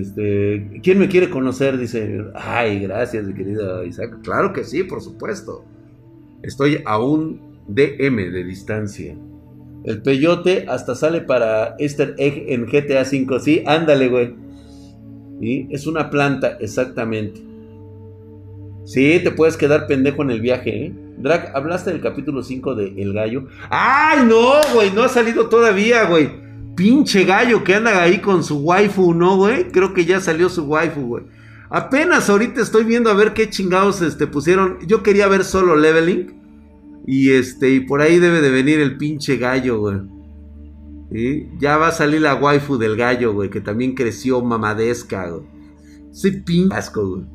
este, 0.00 0.80
¿quién 0.82 0.98
me 0.98 1.08
quiere 1.08 1.30
conocer? 1.30 1.78
Dice, 1.78 2.24
ay, 2.34 2.80
gracias, 2.80 3.24
mi 3.24 3.34
querido 3.34 3.84
Isaac. 3.84 4.20
Claro 4.22 4.52
que 4.52 4.64
sí, 4.64 4.82
por 4.82 5.00
supuesto. 5.00 5.64
Estoy 6.42 6.78
a 6.84 6.98
un 6.98 7.40
DM 7.68 8.32
de 8.32 8.44
distancia. 8.44 9.16
El 9.84 10.02
peyote 10.02 10.64
hasta 10.68 10.94
sale 10.94 11.20
para 11.20 11.76
Easter 11.78 12.14
Egg 12.18 12.44
en 12.48 12.66
GTA 12.66 13.02
V. 13.02 13.40
Sí, 13.40 13.62
ándale, 13.66 14.08
güey. 14.08 14.34
Es 15.70 15.86
una 15.86 16.10
planta, 16.10 16.56
exactamente. 16.60 17.40
Sí, 18.84 19.20
te 19.22 19.30
puedes 19.30 19.56
quedar 19.56 19.86
pendejo 19.86 20.22
en 20.22 20.30
el 20.30 20.40
viaje, 20.40 20.86
¿eh? 20.86 20.94
Drag, 21.18 21.52
¿hablaste 21.54 21.90
del 21.90 22.00
capítulo 22.00 22.42
5 22.42 22.74
de 22.74 22.94
El 23.00 23.12
Gallo? 23.12 23.46
¡Ay, 23.70 24.24
no, 24.26 24.60
güey! 24.74 24.90
No 24.90 25.02
ha 25.02 25.08
salido 25.08 25.48
todavía, 25.48 26.04
güey. 26.04 26.30
Pinche 26.76 27.24
gallo 27.24 27.62
que 27.62 27.76
anda 27.76 28.02
ahí 28.02 28.18
con 28.18 28.42
su 28.42 28.58
waifu, 28.58 29.14
¿no, 29.14 29.36
güey? 29.36 29.68
Creo 29.68 29.94
que 29.94 30.04
ya 30.04 30.20
salió 30.20 30.48
su 30.48 30.64
waifu, 30.64 31.02
güey. 31.02 31.24
Apenas 31.70 32.28
ahorita 32.28 32.60
estoy 32.60 32.84
viendo 32.84 33.10
a 33.10 33.14
ver 33.14 33.32
qué 33.32 33.48
chingados 33.48 34.02
este, 34.02 34.26
pusieron. 34.26 34.78
Yo 34.86 35.02
quería 35.02 35.28
ver 35.28 35.44
solo 35.44 35.76
leveling. 35.76 36.42
Y 37.06 37.30
este, 37.30 37.70
y 37.70 37.80
por 37.80 38.00
ahí 38.00 38.18
debe 38.18 38.40
de 38.40 38.50
venir 38.50 38.80
el 38.80 38.96
pinche 38.96 39.36
gallo, 39.36 39.78
güey. 39.78 39.98
Y 41.12 41.58
Ya 41.60 41.76
va 41.76 41.88
a 41.88 41.92
salir 41.92 42.22
la 42.22 42.34
waifu 42.34 42.76
del 42.76 42.96
gallo, 42.96 43.32
güey, 43.32 43.50
que 43.50 43.60
también 43.60 43.94
creció 43.94 44.42
mamadesca, 44.42 45.30
güey. 45.30 45.44
Soy 46.10 46.42
pingasco, 46.42 47.08
güey. 47.08 47.33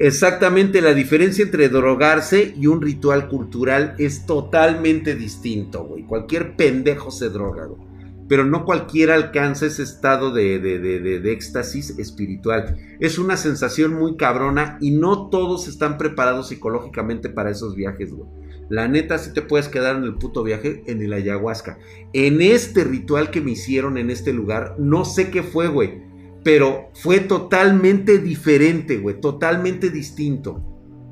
Exactamente, 0.00 0.80
la 0.80 0.94
diferencia 0.94 1.42
entre 1.42 1.68
drogarse 1.68 2.54
y 2.56 2.68
un 2.68 2.80
ritual 2.80 3.28
cultural 3.28 3.96
es 3.98 4.26
totalmente 4.26 5.16
distinto, 5.16 5.84
güey. 5.84 6.04
Cualquier 6.04 6.54
pendejo 6.54 7.10
se 7.10 7.30
droga, 7.30 7.66
güey. 7.66 7.88
Pero 8.28 8.44
no 8.44 8.64
cualquiera 8.64 9.14
alcanza 9.14 9.66
ese 9.66 9.82
estado 9.82 10.32
de, 10.32 10.60
de, 10.60 10.78
de, 10.78 11.18
de, 11.18 11.32
éxtasis 11.32 11.98
espiritual. 11.98 12.76
Es 13.00 13.18
una 13.18 13.36
sensación 13.36 13.94
muy 13.94 14.16
cabrona 14.16 14.78
y 14.80 14.92
no 14.92 15.30
todos 15.30 15.66
están 15.66 15.98
preparados 15.98 16.48
psicológicamente 16.48 17.28
para 17.28 17.50
esos 17.50 17.74
viajes, 17.74 18.12
güey. 18.12 18.28
La 18.68 18.86
neta, 18.86 19.18
sí 19.18 19.32
te 19.32 19.42
puedes 19.42 19.68
quedar 19.68 19.96
en 19.96 20.04
el 20.04 20.14
puto 20.14 20.44
viaje 20.44 20.84
en 20.86 21.02
el 21.02 21.12
ayahuasca. 21.12 21.78
En 22.12 22.40
este 22.42 22.84
ritual 22.84 23.30
que 23.30 23.40
me 23.40 23.52
hicieron 23.52 23.96
en 23.98 24.10
este 24.10 24.32
lugar, 24.32 24.76
no 24.78 25.06
sé 25.06 25.30
qué 25.30 25.42
fue, 25.42 25.68
güey 25.68 26.07
pero 26.42 26.90
fue 26.94 27.20
totalmente 27.20 28.18
diferente, 28.18 28.98
güey, 28.98 29.20
totalmente 29.20 29.90
distinto. 29.90 30.62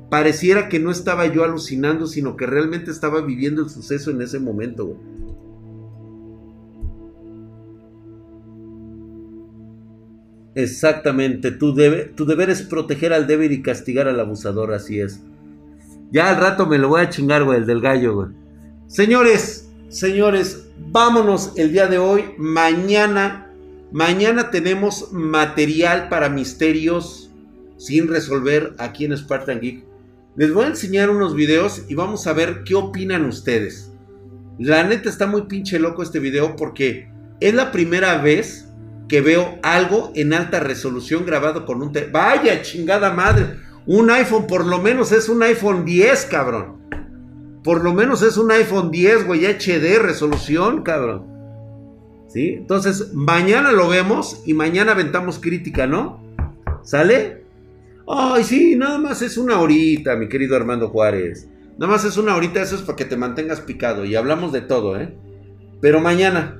Pareciera 0.09 0.69
que 0.69 0.79
no 0.79 0.89
estaba 0.89 1.27
yo 1.27 1.43
alucinando, 1.43 2.07
sino 2.07 2.37
que 2.37 2.45
realmente 2.45 2.91
estaba 2.91 3.21
viviendo 3.21 3.61
el 3.61 3.69
suceso 3.69 4.09
en 4.11 4.21
ese 4.21 4.39
momento, 4.39 4.85
güey. 4.85 4.99
Exactamente, 10.55 11.51
tu, 11.51 11.75
tu 12.15 12.25
deber 12.25 12.49
es 12.49 12.63
proteger 12.63 13.13
al 13.13 13.27
débil 13.27 13.51
y 13.51 13.61
castigar 13.61 14.07
al 14.07 14.19
abusador, 14.19 14.73
así 14.73 14.99
es. 14.99 15.21
Ya 16.11 16.29
al 16.29 16.37
rato 16.37 16.65
me 16.65 16.79
lo 16.79 16.87
voy 16.89 17.01
a 17.01 17.09
chingar, 17.09 17.43
güey, 17.43 17.59
el 17.59 17.67
del 17.67 17.81
gallo, 17.81 18.15
güey. 18.15 18.29
Señores, 18.87 19.69
señores, 19.89 20.69
vámonos 20.89 21.53
el 21.57 21.73
día 21.73 21.87
de 21.87 21.99
hoy. 21.99 22.23
Mañana 22.37 23.46
Mañana 23.91 24.51
tenemos 24.51 25.13
material 25.13 26.09
para 26.09 26.27
misterios 26.27 27.31
sin 27.77 28.09
resolver 28.09 28.73
aquí 28.79 29.05
en 29.05 29.15
Spartan 29.15 29.61
Geek. 29.61 29.85
Les 30.35 30.53
voy 30.53 30.65
a 30.65 30.69
enseñar 30.69 31.09
unos 31.09 31.33
videos 31.33 31.83
y 31.87 31.95
vamos 31.95 32.27
a 32.27 32.33
ver 32.33 32.63
qué 32.65 32.75
opinan 32.75 33.23
ustedes. 33.25 33.93
La 34.59 34.83
neta 34.83 35.07
está 35.07 35.25
muy 35.25 35.43
pinche 35.43 35.79
loco 35.79 36.03
este 36.03 36.19
video 36.19 36.57
porque 36.57 37.09
es 37.39 37.53
la 37.53 37.71
primera 37.71 38.17
vez 38.17 38.67
que 39.07 39.21
veo 39.21 39.57
algo 39.63 40.11
en 40.15 40.33
alta 40.33 40.59
resolución 40.59 41.25
grabado 41.25 41.65
con 41.65 41.81
un... 41.81 41.93
Vaya 42.11 42.61
chingada 42.61 43.13
madre. 43.13 43.57
Un 43.85 44.09
iPhone 44.11 44.47
por 44.47 44.65
lo 44.65 44.81
menos 44.81 45.13
es 45.13 45.29
un 45.29 45.41
iPhone 45.43 45.85
10, 45.85 46.25
cabrón. 46.25 46.81
Por 47.63 47.81
lo 47.85 47.93
menos 47.93 48.21
es 48.21 48.35
un 48.35 48.51
iPhone 48.51 48.91
10, 48.91 49.25
güey, 49.25 49.45
HD 49.45 49.97
resolución, 49.97 50.83
cabrón. 50.83 51.36
¿Sí? 52.27 52.55
Entonces, 52.55 53.13
mañana 53.13 53.71
lo 53.71 53.87
vemos 53.87 54.41
y 54.45 54.53
mañana 54.53 54.91
aventamos 54.91 55.39
crítica, 55.39 55.87
¿no? 55.87 56.21
¿Sale? 56.83 57.43
Ay, 58.07 58.43
sí, 58.43 58.75
nada 58.75 58.97
más 58.97 59.21
es 59.21 59.37
una 59.37 59.59
horita, 59.59 60.15
mi 60.15 60.29
querido 60.29 60.55
Armando 60.55 60.89
Juárez. 60.89 61.49
Nada 61.77 61.91
más 61.91 62.05
es 62.05 62.17
una 62.17 62.35
horita, 62.35 62.61
eso 62.61 62.75
es 62.75 62.81
para 62.81 62.95
que 62.95 63.05
te 63.05 63.17
mantengas 63.17 63.61
picado 63.61 64.05
y 64.05 64.15
hablamos 64.15 64.51
de 64.51 64.61
todo, 64.61 64.99
¿eh? 64.99 65.13
Pero 65.81 65.99
mañana. 65.99 66.59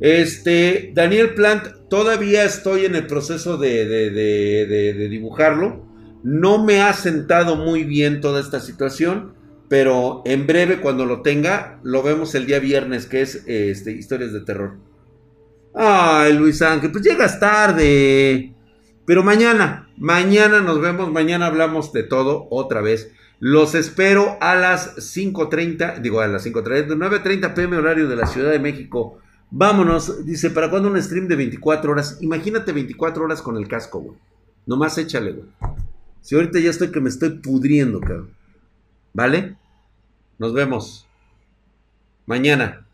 Este, 0.00 0.92
Daniel 0.94 1.34
Plant, 1.34 1.88
todavía 1.88 2.44
estoy 2.44 2.84
en 2.84 2.94
el 2.94 3.06
proceso 3.06 3.56
de, 3.56 5.08
dibujarlo. 5.10 5.84
No 6.22 6.64
me 6.64 6.80
ha 6.82 6.92
sentado 6.92 7.56
muy 7.56 7.84
bien 7.84 8.20
toda 8.20 8.40
esta 8.40 8.60
situación. 8.60 9.34
Pero 9.68 10.22
en 10.24 10.46
breve, 10.46 10.80
cuando 10.80 11.04
lo 11.04 11.22
tenga, 11.22 11.80
lo 11.82 12.02
vemos 12.02 12.34
el 12.34 12.46
día 12.46 12.60
viernes, 12.60 13.06
que 13.06 13.22
es 13.22 13.42
este, 13.46 13.92
historias 13.92 14.32
de 14.32 14.40
terror. 14.40 14.76
Ay, 15.74 16.32
Luis 16.32 16.62
Ángel, 16.62 16.92
pues 16.92 17.04
llegas 17.04 17.40
tarde. 17.40 18.54
Pero 19.04 19.22
mañana, 19.22 19.88
mañana 19.96 20.60
nos 20.60 20.80
vemos, 20.80 21.10
mañana 21.12 21.46
hablamos 21.46 21.92
de 21.92 22.02
todo 22.02 22.46
otra 22.50 22.80
vez. 22.80 23.12
Los 23.38 23.74
espero 23.74 24.38
a 24.40 24.54
las 24.54 24.96
5.30, 24.96 26.00
digo 26.00 26.20
a 26.20 26.26
las 26.26 26.46
5.30, 26.46 26.96
9.30 26.96 27.54
pm 27.54 27.76
horario 27.76 28.08
de 28.08 28.16
la 28.16 28.26
Ciudad 28.26 28.50
de 28.50 28.58
México. 28.58 29.18
Vámonos, 29.50 30.24
dice, 30.24 30.50
¿para 30.50 30.70
cuándo 30.70 30.88
un 30.88 31.00
stream 31.00 31.28
de 31.28 31.36
24 31.36 31.92
horas? 31.92 32.18
Imagínate 32.20 32.72
24 32.72 33.24
horas 33.24 33.42
con 33.42 33.56
el 33.56 33.68
casco, 33.68 34.00
güey. 34.00 34.18
Nomás 34.64 34.96
échale, 34.98 35.32
güey. 35.32 35.48
Si 36.20 36.34
ahorita 36.34 36.58
ya 36.58 36.70
estoy 36.70 36.90
que 36.90 37.00
me 37.00 37.08
estoy 37.08 37.38
pudriendo, 37.38 38.00
cabrón. 38.00 38.35
¿Vale? 39.16 39.56
Nos 40.36 40.52
vemos 40.52 41.06
mañana, 42.26 42.86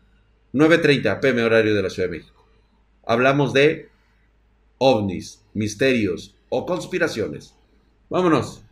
9.30 0.53 1.19
pm 1.19 1.43
horario 1.43 1.75
de 1.75 1.81
la 1.81 1.89
Ciudad 1.89 2.07
de 2.07 2.19
México. 2.19 2.47
Hablamos 3.05 3.51
de 3.51 3.89
ovnis, 4.77 5.43
misterios 5.53 6.33
o 6.47 6.65
conspiraciones. 6.65 7.53
Vámonos. 8.09 8.63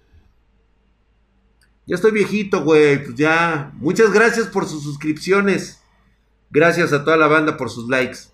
Ya 1.85 1.95
estoy 1.95 2.11
viejito, 2.11 2.63
güey. 2.63 3.03
Pues 3.03 3.15
ya. 3.15 3.73
Muchas 3.79 4.13
gracias 4.13 4.47
por 4.47 4.65
sus 4.65 4.83
suscripciones. 4.83 5.83
Gracias 6.51 6.93
a 6.93 7.03
toda 7.03 7.17
la 7.17 7.27
banda 7.27 7.57
por 7.57 7.69
sus 7.69 7.89
likes. 7.89 8.30